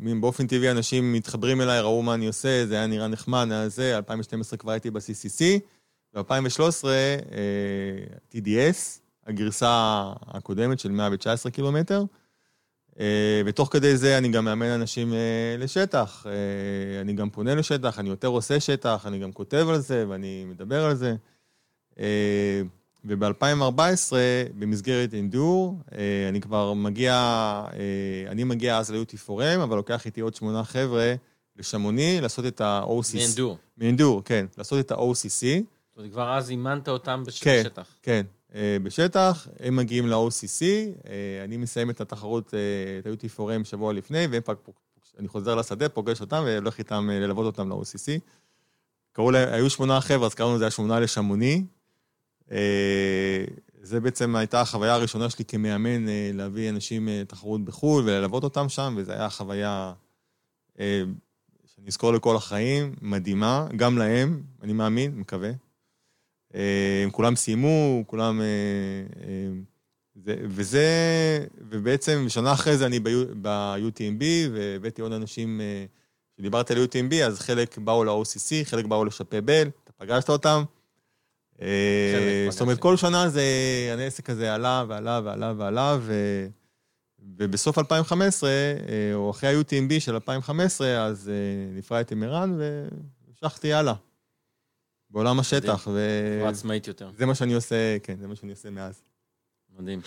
[0.00, 3.96] ובאופן טבעי אנשים מתחברים אליי, ראו מה אני עושה, זה היה נראה נחמד, היה זה,
[3.96, 5.60] 2012 כבר הייתי ב-CCC,
[6.14, 6.84] ב-2013
[8.32, 12.04] TDS, הגרסה הקודמת של 119 קילומטר.
[13.00, 16.26] אה, ותוך כדי זה אני גם מאמן אנשים אה, לשטח.
[16.26, 20.44] אה, אני גם פונה לשטח, אני יותר עושה שטח, אני גם כותב על זה ואני
[20.44, 21.14] מדבר על זה.
[23.04, 24.12] וב-2014,
[24.58, 25.80] במסגרת אינדור,
[26.28, 27.14] אני כבר מגיע,
[28.28, 31.14] אני מגיע אז ליוטי פורם, אבל לוקח איתי עוד שמונה חבר'ה
[31.56, 33.16] לשמוני, לעשות את ה-OCC.
[33.16, 33.58] מאינדור.
[33.78, 35.62] מאינדור, כן, לעשות את ה-OCC.
[35.96, 37.86] זאת אומרת, כבר אז אימנת אותם בשטח.
[38.02, 38.26] כן, כן.
[38.56, 40.62] אה, בשטח, הם מגיעים ל-OCC,
[41.08, 42.58] אה, אני מסיים את התחרות, אה,
[42.98, 48.20] את ה-UT פורם שבוע לפני, ואני חוזר לשדה, פוגש אותם והולך איתם ללוות אותם ל-OCC.
[49.12, 51.64] קראו להם, היו שמונה חבר'ה, אז קראנו לזה השמונה לשמוני.
[53.82, 59.12] זה בעצם הייתה החוויה הראשונה שלי כמאמן, להביא אנשים לתחרות בחו"ל וללוות אותם שם, וזו
[59.12, 59.92] הייתה חוויה
[60.76, 65.50] שאני אזכור לכל החיים, מדהימה, גם להם, אני מאמין, מקווה.
[66.56, 68.40] אה, הם כולם סיימו, כולם...
[68.40, 68.46] אה,
[69.22, 69.48] אה,
[70.24, 70.86] זה, וזה,
[71.70, 73.00] ובעצם שנה אחרי זה אני
[73.42, 75.60] ב-UTMB, והבאתי עוד אנשים,
[76.34, 80.62] כשדיברתי על UTMB, אז חלק באו ל-OCC, חלק באו לשפה בל, אתה פגשת אותם.
[82.50, 83.42] זאת אומרת, כל שנה זה,
[83.98, 86.14] העסק הזה עלה ועלה ועלה ועלה, ו...
[87.36, 88.50] ובסוף 2015,
[89.14, 91.30] או אחרי ה-UTMB של 2015, אז
[91.74, 93.94] נפרדתי מרן והמשכתי הלאה.
[95.16, 95.88] בעולם השטח.
[95.92, 95.98] ו...
[96.48, 97.10] עצמאית יותר.
[97.16, 99.02] זה מה שאני עושה, כן, זה מה שאני עושה מאז.
[99.78, 100.00] מדהים.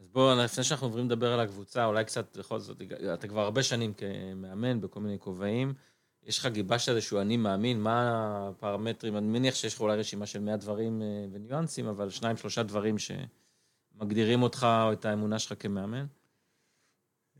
[0.00, 2.82] אז בואו, לפני שאנחנו עוברים לדבר על הקבוצה, אולי קצת, בכל זאת,
[3.14, 5.74] אתה כבר הרבה שנים כמאמן בכל מיני כובעים.
[6.22, 9.16] יש לך גיבשת איזשהו אני מאמין, מה הפרמטרים?
[9.16, 12.96] אני מניח שיש לך אולי רשימה של 100 דברים אה, וניואנסים, אבל שניים, שלושה דברים
[12.98, 16.06] שמגדירים אותך או את האמונה שלך כמאמן?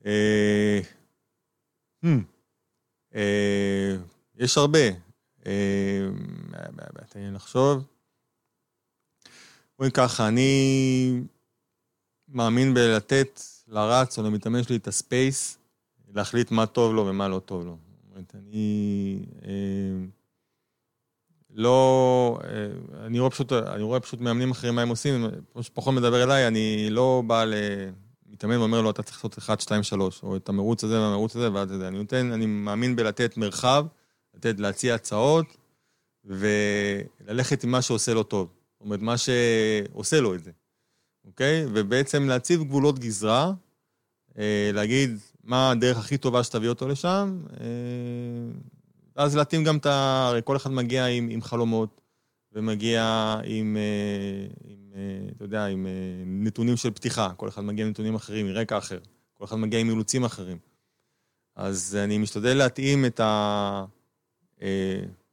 [0.07, 0.81] אה,
[2.05, 2.09] hmm,
[3.15, 3.97] אה,
[4.35, 5.10] יש הרבה.
[7.09, 7.85] תן לי לחשוב.
[9.79, 11.21] בואי ככה, אני
[12.29, 15.59] מאמין בלתת לרץ או למתאמן שלי את הספייס,
[16.15, 17.77] להחליט מה טוב לו ומה לא טוב לו.
[18.11, 20.07] אומרת, אני אה,
[21.51, 22.39] לא...
[22.45, 25.27] אה, אני רואה פשוט, אני רואה פשוט מאמנים אחרים מה הם עושים,
[25.75, 30.23] פחות מדבר אליי, אני לא בא למתאמן ואומר לו, אתה צריך לעשות 1, 2, 3,
[30.23, 31.89] או את המרוץ הזה והמרוץ הזה ועד זה.
[31.89, 33.87] אני נותן, אני מאמין בלתת מרחב,
[34.35, 35.57] לתת, להציע הצעות,
[36.25, 38.49] וללכת עם מה שעושה לו טוב.
[38.73, 40.51] זאת אומרת, מה שעושה לו את זה,
[41.25, 41.67] אוקיי?
[41.73, 43.53] ובעצם להציב גבולות גזרה,
[44.39, 47.67] אה, להגיד מה הדרך הכי טובה שתביא אותו לשם, אה,
[49.17, 50.27] ואז להתאים גם את ה...
[50.29, 52.01] הרי כל אחד מגיע עם, עם חלומות,
[52.53, 54.93] ומגיע עם, אה, עם,
[55.37, 55.87] אתה יודע, עם
[56.27, 58.99] נתונים של פתיחה, כל אחד מגיע עם נתונים אחרים, מרקע אחר,
[59.35, 60.59] כל אחד מגיע עם אילוצים אחרים.
[61.57, 63.85] אז אני משתדל להתאים את ה...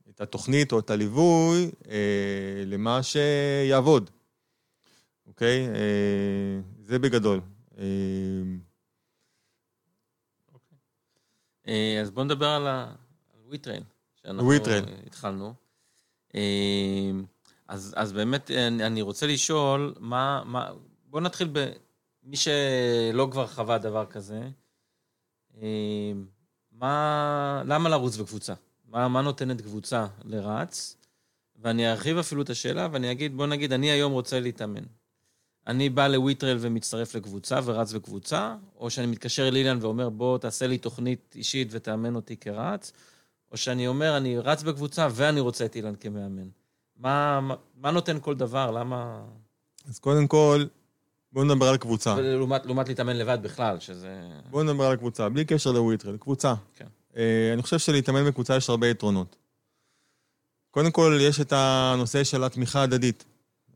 [0.09, 4.09] את התוכנית או את הליווי אה, למה שיעבוד,
[5.27, 5.67] אוקיי?
[5.67, 7.41] אה, זה בגדול.
[7.77, 7.83] אה.
[11.67, 12.67] אה, אז בואו נדבר על
[13.45, 13.83] ה WeTrail,
[14.15, 14.83] שאנחנו WeTrail.
[15.05, 15.53] התחלנו.
[16.35, 17.11] אה,
[17.67, 20.71] אז, אז באמת אני, אני רוצה לשאול, מה, מה,
[21.05, 24.49] בואו נתחיל במי שלא כבר חווה דבר כזה.
[25.61, 26.11] אה,
[26.71, 28.53] מה, למה לרוץ בקבוצה?
[28.91, 30.97] מה, מה נותנת קבוצה לרץ,
[31.61, 34.83] ואני ארחיב אפילו את השאלה ואני אגיד, בוא נגיד, אני היום רוצה להתאמן.
[35.67, 40.77] אני בא לוויטרל ומצטרף לקבוצה ורץ בקבוצה, או שאני מתקשר לאילן ואומר, בוא תעשה לי
[40.77, 42.91] תוכנית אישית ותאמן אותי כרץ,
[43.51, 46.47] או שאני אומר, אני רץ בקבוצה ואני רוצה את אילן כמאמן.
[46.97, 48.71] מה, מה, מה נותן כל דבר?
[48.71, 49.21] למה...
[49.87, 50.65] אז קודם כל,
[51.31, 52.15] בואו נדבר על קבוצה.
[52.65, 54.29] לעומת להתאמן לבד בכלל, שזה...
[54.49, 56.53] בואו נדבר על קבוצה, בלי קשר לוויטרל, קבוצה.
[56.75, 56.87] כן.
[57.17, 59.35] אה, אני חושב שלהתאמן בקבוצה יש הרבה יתרונות.
[60.71, 63.25] קודם כל, יש את הנושא של התמיכה ההדדית.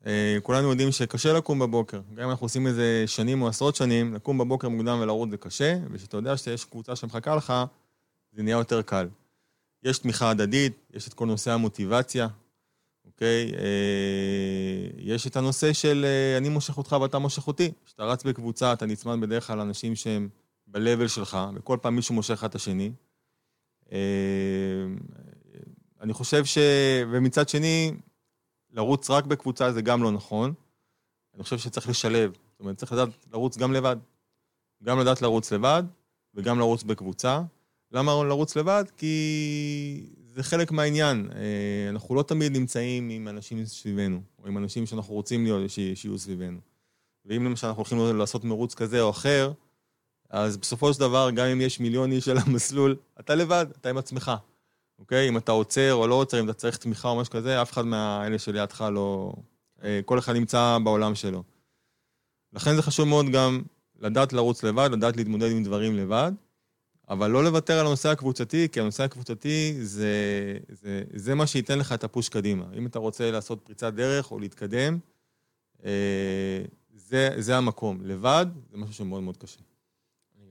[0.05, 2.01] אה, כולנו יודעים שקשה לקום בבוקר.
[2.13, 5.77] גם אם אנחנו עושים איזה שנים או עשרות שנים, לקום בבוקר מוקדם ולרוץ זה קשה,
[5.91, 7.53] וכשאתה יודע שיש קבוצה שמחכה לך,
[8.31, 9.07] זה נהיה יותר קל.
[9.83, 12.27] יש תמיכה הדדית, יש את כל נושא המוטיבציה,
[13.05, 13.51] אוקיי?
[13.53, 16.05] אה, יש את הנושא של
[16.37, 17.71] אני מושך אותך ואתה מושך אותי.
[17.85, 20.29] כשאתה רץ בקבוצה, אתה נצמד בדרך כלל לאנשים שהם
[20.67, 22.91] ב-level שלך, וכל פעם מישהו מושך לך את השני.
[23.91, 23.97] אה,
[26.01, 26.57] אני חושב ש...
[27.11, 27.91] ומצד שני,
[28.71, 30.53] לרוץ רק בקבוצה זה גם לא נכון.
[31.35, 32.31] אני חושב שצריך לשלב.
[32.51, 33.97] זאת אומרת, צריך לדעת לרוץ גם לבד.
[34.83, 35.83] גם לדעת לרוץ לבד
[36.33, 37.41] וגם לרוץ בקבוצה.
[37.91, 38.83] למה לרוץ לבד?
[38.97, 41.29] כי זה חלק מהעניין.
[41.35, 45.61] אה, אנחנו לא תמיד נמצאים עם אנשים סביבנו, או עם אנשים שאנחנו רוצים להיות,
[45.95, 46.59] שיהיו סביבנו.
[47.25, 49.51] ואם למשל אנחנו הולכים לעשות מרוץ כזה או אחר,
[50.31, 53.97] אז בסופו של דבר, גם אם יש מיליון איש על המסלול, אתה לבד, אתה עם
[53.97, 54.31] עצמך.
[54.99, 55.29] אוקיי?
[55.29, 57.85] אם אתה עוצר או לא עוצר, אם אתה צריך תמיכה או משהו כזה, אף אחד
[57.85, 59.33] מהאלה שלידך לא...
[59.83, 61.43] אה, כל אחד נמצא בעולם שלו.
[62.53, 63.61] לכן זה חשוב מאוד גם
[63.99, 66.31] לדעת לרוץ לבד, לדעת להתמודד עם דברים לבד,
[67.09, 70.13] אבל לא לוותר על הנושא הקבוצתי, כי הנושא הקבוצתי זה,
[70.69, 72.65] זה, זה מה שייתן לך את הפוש קדימה.
[72.77, 74.99] אם אתה רוצה לעשות פריצת דרך או להתקדם,
[75.85, 76.61] אה,
[76.95, 77.99] זה, זה המקום.
[78.03, 79.59] לבד, זה משהו שמאוד מאוד קשה.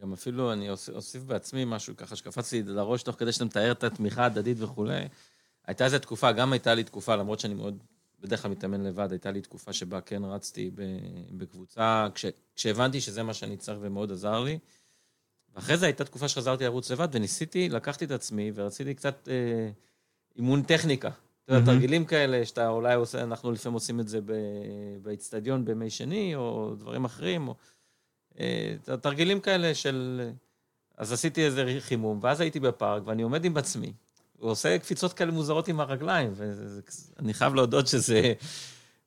[0.01, 3.85] גם אפילו אני אוסיף בעצמי משהו ככה שקפץ לי לראש תוך כדי שאתה מתאר את
[3.85, 5.09] התמיכה ההדדית וכולי.
[5.67, 7.79] הייתה איזו תקופה, גם הייתה לי תקופה, למרות שאני מאוד
[8.21, 10.71] בדרך כלל מתאמן לבד, הייתה לי תקופה שבה כן רצתי
[11.31, 12.25] בקבוצה, כש,
[12.57, 14.59] כשהבנתי שזה מה שאני צריך ומאוד עזר לי.
[15.55, 19.71] ואחרי זה הייתה תקופה שחזרתי לרוץ לבד, וניסיתי, לקחתי את עצמי ורציתי קצת אה,
[20.37, 21.11] אימון טכניקה.
[21.45, 24.21] אתה יודע, תרגילים כאלה שאתה אולי עושה, אנחנו לפעמים עושים את זה
[25.03, 27.55] באיצטדיון בימי שני, או דברים אחרים, או...
[28.41, 30.29] אה, תרגילים כאלה של...
[30.97, 33.93] אז עשיתי איזה חימום, ואז הייתי בפארק, ואני עומד עם עצמי.
[34.39, 38.33] הוא עושה קפיצות כאלה מוזרות עם הרגליים, ואני חייב להודות שזה...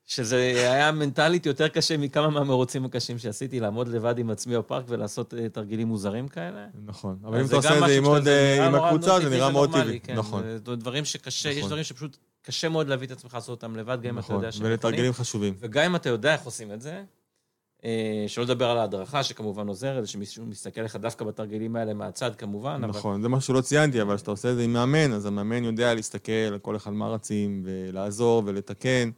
[0.06, 0.36] שזה
[0.72, 5.48] היה מנטלית יותר קשה מכמה מהמרוצים הקשים שעשיתי, לעמוד לבד עם עצמי בפארק ולעשות אה,
[5.48, 6.66] תרגילים מוזרים כאלה.
[6.84, 9.72] נכון, אבל אם אתה עושה את זה עם עוד, אה, עם הקבוצה, זה נראה מאוד
[9.72, 10.00] טבעי.
[10.00, 10.42] כן, נכון.
[10.42, 11.68] זה דברים שקשה, יש נכון.
[11.68, 14.60] דברים שפשוט קשה מאוד להביא את עצמך לעשות אותם לבד, גם אם אתה יודע שהם
[14.60, 14.72] נכונים.
[14.72, 15.54] ולתרגילים חשובים.
[15.58, 17.02] וגם אם אתה יודע איך עושים את זה,
[18.26, 22.84] שלא לדבר על ההדרכה, שכמובן עוזרת, שמישהו מסתכל לך דווקא בתרגילים האלה מהצד, כמובן.
[22.84, 23.22] נכון, אבל...
[23.22, 26.32] זה משהו שלא ציינתי, אבל כשאתה עושה את זה עם מאמן, אז המאמן יודע להסתכל
[26.32, 29.10] על כל אחד מה רצים, ולעזור ולתקן.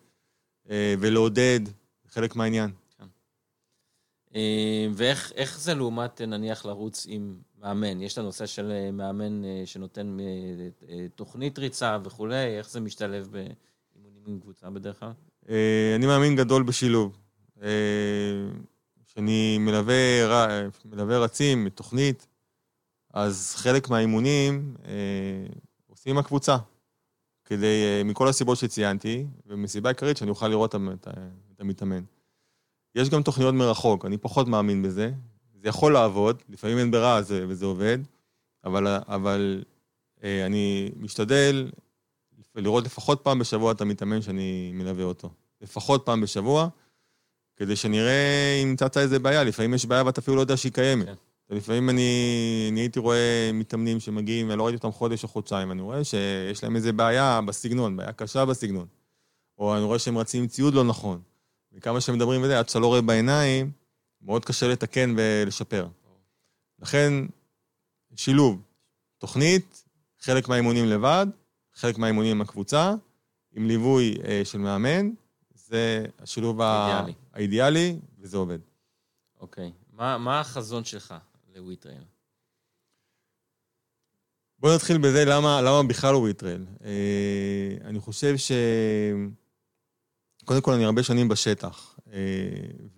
[0.70, 1.60] אה, ולעודד,
[2.08, 2.70] חלק מהעניין.
[2.98, 3.04] כן.
[4.34, 8.00] אה, ואיך זה לעומת, נניח, לרוץ עם מאמן?
[8.02, 10.16] יש את הנושא של אה, מאמן שנותן
[11.14, 15.12] תוכנית ריצה וכולי, איך זה משתלב באימונים עם קבוצה בדרך כלל?
[15.96, 17.18] אני מאמין גדול בשילוב.
[19.07, 20.20] כשאני מלווה,
[20.84, 22.26] מלווה רצים מתוכנית,
[23.12, 24.74] אז חלק מהאימונים
[25.86, 26.57] עושים עם הקבוצה.
[27.46, 32.02] כדי, אה, מכל הסיבות שציינתי, ומסיבה עיקרית שאני אוכל לראות את המתאמן.
[32.94, 35.12] יש גם תוכניות מרחוק, אני פחות מאמין בזה.
[35.54, 37.98] זה יכול לעבוד, לפעמים אין ברירה וזה עובד,
[38.64, 39.64] אבל, אבל
[40.24, 41.70] אה, אני משתדל
[42.54, 45.30] לראות לפחות פעם בשבוע את המתאמן שאני מלווה אותו.
[45.61, 46.68] לפחות פעם בשבוע,
[47.57, 49.44] כדי שנראה אם נמצאת איזה בעיה.
[49.44, 51.07] לפעמים יש בעיה ואתה אפילו לא יודע שהיא קיימת.
[51.07, 51.14] כן.
[51.50, 56.04] ולפעמים אני, אני הייתי רואה מתאמנים שמגיעים, ולא ראיתי אותם חודש או חודשיים, אני רואה
[56.04, 58.86] שיש להם איזה בעיה בסגנון, בעיה קשה בסגנון.
[59.59, 61.20] או אני רואה שהם רצים ציוד לא נכון.
[61.72, 63.70] וכמה שהם מדברים וזה, עד שאתה לא רואה בעיניים,
[64.22, 65.86] מאוד קשה לתקן ולשפר.
[66.82, 67.12] לכן,
[68.16, 68.62] שילוב,
[69.18, 69.84] תוכנית,
[70.20, 71.26] חלק מהאימונים לבד,
[71.74, 72.94] חלק מהאימונים עם הקבוצה,
[73.52, 75.11] עם ליווי אה, של מאמן,
[75.66, 78.58] זה השילוב האידיאלי, האידיאלי וזה עובד.
[79.40, 79.72] אוקיי.
[79.92, 81.14] מה, מה החזון שלך?
[81.55, 82.03] ל WeTrail?
[84.58, 86.66] בוא נתחיל בזה, למה, למה בכלל הוא WeTrail.
[86.84, 88.52] אה, אני חושב ש...
[90.44, 92.18] קודם כל, אני הרבה שנים בשטח, אה,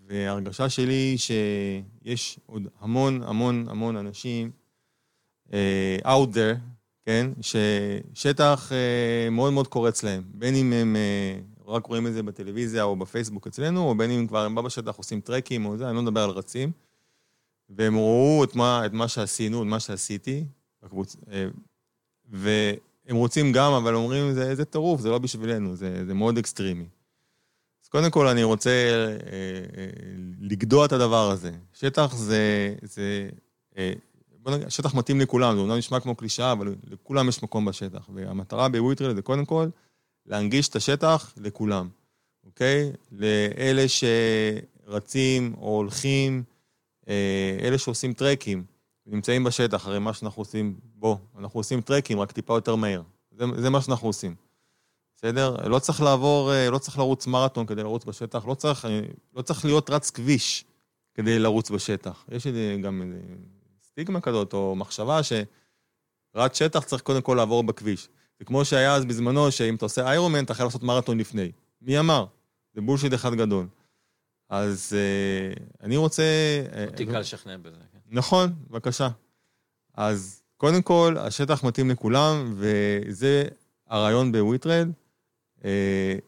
[0.06, 4.50] וההרגשה שלי היא שיש עוד המון המון המון אנשים
[5.52, 6.58] אה, out there,
[7.06, 11.38] כן, ששטח אה, מאוד מאוד קורץ להם, בין אם הם אה,
[11.68, 14.96] רק רואים את זה בטלוויזיה או בפייסבוק אצלנו, או בין אם כבר הם בא בשטח
[14.96, 16.72] עושים טרקים או זה, אני לא מדבר על רצים.
[17.70, 20.44] והם ראו את מה, את מה שעשינו, את מה שעשיתי,
[20.82, 21.16] בקבוצ...
[21.32, 21.48] אה,
[22.30, 26.86] והם רוצים גם, אבל אומרים, זה, זה טירוף, זה לא בשבילנו, זה, זה מאוד אקסטרימי.
[27.84, 29.06] אז קודם כל אני רוצה אה,
[29.76, 29.86] אה,
[30.40, 31.50] לגדוע את הדבר הזה.
[31.72, 33.28] שטח זה, זה
[34.42, 38.08] בוא נגיד, שטח מתאים לכולם, זה אומנם נשמע כמו קלישאה, אבל לכולם יש מקום בשטח.
[38.14, 39.68] והמטרה בוויטרל זה קודם כל
[40.28, 41.88] להנגיש את השטח לכולם,
[42.44, 42.92] אוקיי?
[43.12, 46.42] לאלה שרצים או הולכים,
[47.08, 48.64] אה, אלה שעושים טרקים,
[49.06, 53.02] נמצאים בשטח, הרי מה שאנחנו עושים, בוא, אנחנו עושים טרקים, רק טיפה יותר מהר.
[53.30, 54.34] זה, זה מה שאנחנו עושים.
[55.16, 55.56] בסדר?
[55.68, 59.00] לא צריך לעבור, אה, לא צריך לרוץ מרתון כדי לרוץ בשטח, לא צריך, אה,
[59.34, 60.64] לא צריך להיות רץ כביש
[61.14, 62.24] כדי לרוץ בשטח.
[62.30, 62.46] יש
[62.82, 63.12] גם
[63.82, 68.08] סטיגמה כזאת, או מחשבה שרץ שטח צריך קודם כל לעבור בכביש.
[68.38, 71.52] זה כמו שהיה אז בזמנו, שאם אתה עושה איירומן, אתה חייב לעשות מרתון לפני.
[71.82, 72.24] מי אמר?
[72.74, 73.66] זה בולשיט אחד גדול.
[74.48, 76.22] אז uh, אני רוצה...
[76.86, 77.76] אותי uh, קל לשכנע בזה.
[77.92, 77.98] כן.
[78.10, 79.08] נכון, בבקשה.
[79.94, 83.44] אז קודם כל, השטח מתאים לכולם, וזה
[83.86, 84.90] הרעיון בוויטרל,
[85.58, 85.62] uh,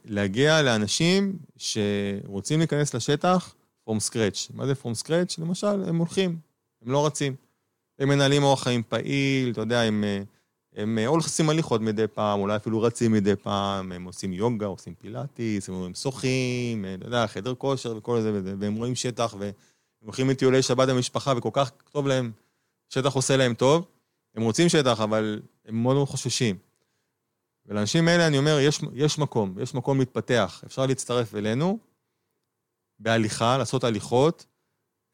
[0.05, 3.55] להגיע לאנשים שרוצים להיכנס לשטח
[3.89, 4.55] from scratch.
[4.55, 5.35] מה זה from scratch?
[5.39, 6.39] למשל, הם הולכים,
[6.83, 7.35] הם לא רצים.
[7.99, 10.05] הם מנהלים אורח חיים פעיל, אתה יודע, הם...
[10.05, 10.40] Uh,
[10.77, 14.95] הם אה, הולכים הליכות מדי פעם, אולי אפילו רצים מדי פעם, הם עושים יוגה, עושים
[14.95, 19.53] פילאטיס, הם שוחים, אה, אתה יודע, חדר כושר וכל זה והם רואים שטח, והם
[20.05, 22.33] הולכים לטיולי שבת במשפחה, וכל כך טוב להם,
[22.89, 23.87] שטח עושה להם טוב.
[24.35, 26.57] הם רוצים שטח, אבל הם מאוד מאוד חוששים.
[27.67, 30.63] ולאנשים האלה אני אומר, יש, יש מקום, יש מקום להתפתח.
[30.67, 31.79] אפשר להצטרף אלינו
[32.99, 34.47] בהליכה, לעשות הליכות,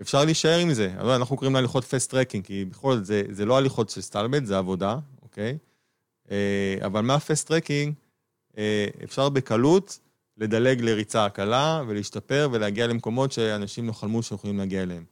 [0.02, 0.94] אפשר להישאר עם זה.
[1.16, 4.58] אנחנו קוראים להליכות fast trekking, כי בכל זאת זה, זה לא הליכות של סטלבט, זה
[4.58, 4.98] עבודה,
[5.36, 5.58] אוקיי?
[6.30, 7.94] אה, אבל מה fast trekking
[8.58, 9.98] אה, אפשר בקלות
[10.36, 15.04] לדלג לריצה קלה ולהשתפר ולהגיע למקומות שאנשים לא חלמו שיכולים להגיע אליהם.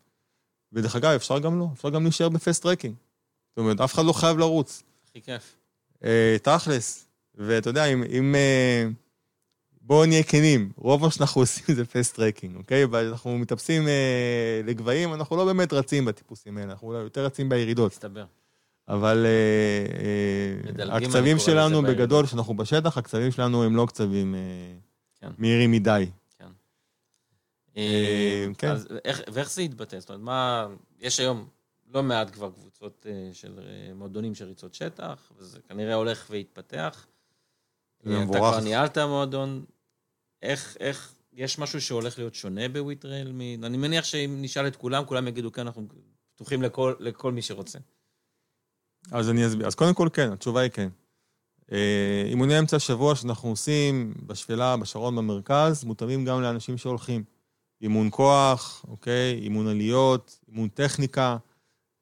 [0.73, 2.95] ודרך אגב, אפשר גם לא, אפשר גם להישאר ב fast trekking.
[3.51, 4.83] זאת אומרת, אף אחד לא חייב לרוץ.
[5.11, 5.57] הכי כיף.
[6.05, 7.07] אה, תכלס.
[7.35, 8.03] ואתה יודע, אם...
[8.03, 8.35] אם
[9.87, 12.85] בואו נהיה כנים, רוב מה שאנחנו עושים זה fast trekking, אוקיי?
[12.85, 17.93] ואנחנו מטפסים אה, לגבהים, אנחנו לא באמת רצים בטיפוסים האלה, אנחנו יותר רצים בירידות.
[17.93, 18.25] מסתבר.
[18.89, 24.41] אבל אה, אה, הקצבים שלנו בגדול, כשאנחנו בשטח, הקצבים שלנו הם לא קצבים אה,
[25.21, 25.31] כן.
[25.39, 26.07] מהירים מדי.
[26.39, 26.51] כן.
[28.59, 28.75] כן.
[29.33, 30.01] ואיך זה יתבטא?
[30.01, 30.67] זאת אומרת, מה...
[31.01, 31.49] יש היום
[31.95, 37.07] לא מעט כבר קבוצות אה, של אה, מועדונים של ריצות שטח, וזה כנראה הולך ויתפתח.
[38.03, 38.55] זה אתה מבורך.
[38.55, 39.65] כבר ניהלת מועדון.
[40.43, 43.33] איך, איך, יש משהו שהולך להיות שונה בוויטרייל?
[43.33, 43.65] מ...
[43.65, 45.87] אני מניח שאם נשאל את כולם, כולם יגידו, כן, אנחנו
[46.35, 47.79] פתוחים לכל, לכל מי שרוצה.
[49.11, 49.67] אז אני אסביר.
[49.67, 50.89] אז קודם כל כן, התשובה היא כן.
[51.73, 57.25] אה, אימוני אמצע השבוע שאנחנו עושים בשפלה, בשרון, במרכז, מותאמים גם לאנשים שהולכים.
[57.83, 59.39] אימון כוח, אוקיי?
[59.43, 61.37] אימון עליות, אימון טכניקה,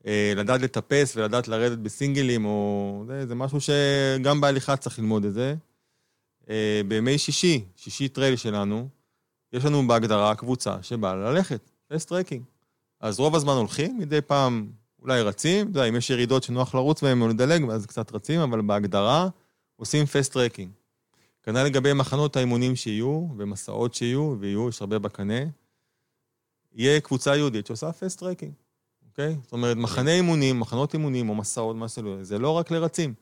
[0.06, 3.04] אה, לדעת לטפס ולדעת לרדת בסינגלים, או...
[3.06, 5.54] זה, זה משהו שגם בהליכה צריך ללמוד את זה.
[6.50, 8.88] אה, בימי שישי, שישי trail שלנו,
[9.52, 12.42] יש לנו בהגדרה קבוצה שבאה ללכת, fast trekking.
[13.00, 14.70] אז רוב הזמן הולכים, מדי פעם
[15.02, 18.40] אולי רצים, אתה יודע, אם יש ירידות שנוח לרוץ בהן או לדלג, אז קצת רצים,
[18.40, 19.28] אבל בהגדרה
[19.76, 20.70] עושים fast trekking.
[21.42, 25.40] כנ"ל לגבי מחנות האימונים שיהיו, ומסעות שיהיו, ויהיו, יש הרבה בקנה.
[26.74, 28.52] יהיה קבוצה ייעודית שעושה fast trekking,
[29.06, 29.36] אוקיי?
[29.42, 33.14] זאת אומרת, מחנה אימונים, מחנות אימונים או מסעות, מה שלא, זה לא רק לרצים.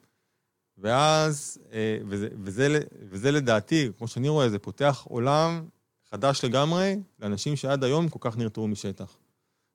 [0.79, 5.69] ואז, אה, וזה, וזה, וזה לדעתי, כמו שאני רואה, זה פותח עולם
[6.11, 9.17] חדש לגמרי לאנשים שעד היום כל כך נרתעו משטח.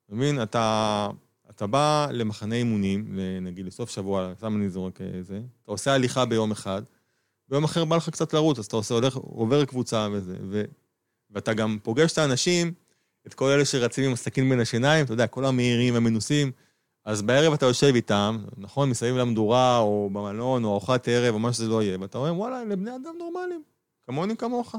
[0.05, 0.41] אתה מבין?
[0.43, 1.09] אתה,
[1.49, 6.51] אתה בא למחנה אימונים, נגיד לסוף שבוע, סתם אני זורק איזה, אתה עושה הליכה ביום
[6.51, 6.81] אחד,
[7.49, 10.63] ביום אחר בא לך קצת לרוץ, אז אתה עושה, הולך, עובר קבוצה וזה, ו,
[11.31, 12.73] ואתה גם פוגש את האנשים,
[13.27, 16.51] את כל אלה שרצים עם הסכין בין השיניים, אתה יודע, כל המהירים והמנוסים,
[17.05, 21.53] אז בערב אתה יושב איתם, נכון, מסביב למדורה, או במלון, או ארוחת ערב, או מה
[21.53, 23.63] שזה לא יהיה, ואתה אומר, וואלה, אלה בני אדם נורמליים,
[24.05, 24.75] כמוני כמוך.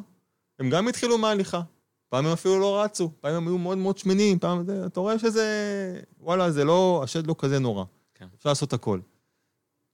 [0.59, 1.61] הם גם התחילו מההליכה.
[2.09, 5.19] פעם הם אפילו לא רצו, פעם הם היו מאוד מאוד שמנים, פעם זה, אתה רואה
[5.19, 5.47] שזה,
[6.21, 7.85] וואלה, זה לא, השד לא כזה נורא.
[8.15, 8.27] כן.
[8.37, 9.01] אפשר לעשות הכל.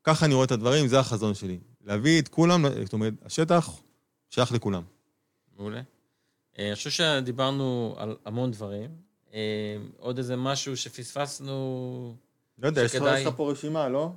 [0.04, 1.58] ככה אני רואה את הדברים, זה החזון שלי.
[1.84, 3.80] להביא את כולם, זאת אומרת, השטח
[4.30, 4.82] שייך לכולם.
[5.58, 5.80] מעולה.
[6.58, 8.90] אה, אני חושב שדיברנו על המון דברים.
[9.34, 9.38] אה,
[9.98, 12.14] עוד איזה משהו שפספסנו,
[12.58, 14.10] לא יודע, יש לך- שכדאי- יש לך פה רשימה, לא?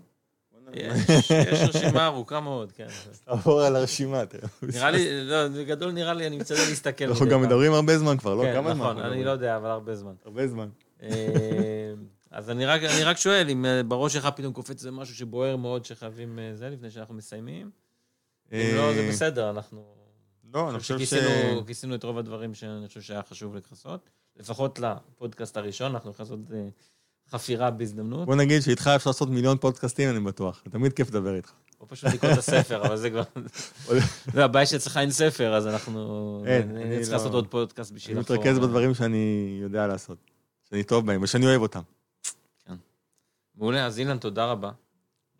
[0.75, 2.87] יש יש רשימה ארוכה מאוד, כן.
[3.25, 4.47] תעבור על הרשימה, תראה.
[4.61, 7.05] נראה לי, לא, בגדול נראה לי, אני מצטער להסתכל.
[7.05, 7.41] אנחנו גם.
[7.41, 8.43] מדברים הרבה זמן כבר, לא?
[8.43, 9.23] כן, כמה זמן נכון, אני?
[9.23, 10.13] לא יודע, אבל הרבה זמן.
[10.25, 10.69] הרבה זמן.
[11.03, 11.93] אה,
[12.31, 15.55] אז אני רק, אני רק שואל, אם אה, בראש שלך פתאום קופץ איזה משהו שבוער
[15.55, 17.71] מאוד שחייבים אה, זה, לפני שאנחנו מסיימים?
[18.51, 19.85] אם לא, זה בסדר, אנחנו...
[20.53, 21.13] לא, אני חושב ש...
[21.67, 24.09] כיסינו את רוב הדברים שאני חושב שהיה חשוב לכסות.
[24.37, 26.67] לפחות לפודקאסט הראשון, אנחנו נכנס עוד אה,
[27.31, 28.25] חפירה בהזדמנות.
[28.25, 30.63] בוא נגיד שאיתך אפשר לעשות מיליון פודקאסטים, אני בטוח.
[30.71, 31.51] תמיד כיף לדבר איתך.
[31.81, 33.23] או פשוט לקרוא את הספר, אבל זה כבר...
[34.33, 36.43] זה הבעיה שאצלך אין ספר, אז אנחנו...
[36.47, 38.37] אין, אני אני צריך לא- לעשות עוד פודקאסט בשביל אני לחפור.
[38.37, 40.17] מתרכז בדברים שאני יודע לעשות,
[40.69, 41.81] שאני טוב בהם ושאני אוהב אותם.
[43.57, 44.71] מעולה, אז אילן, תודה רבה.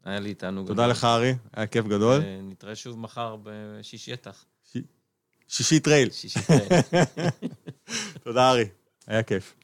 [0.03, 0.67] היה לי תענוג.
[0.67, 2.21] תודה לך, ארי, היה כיף גדול.
[2.21, 4.45] אה, נתראה שוב מחר בשישי יתח.
[5.47, 6.09] שישי trail.
[6.09, 6.82] שישי trail.
[8.23, 8.65] תודה, ארי,
[9.07, 9.55] היה כיף.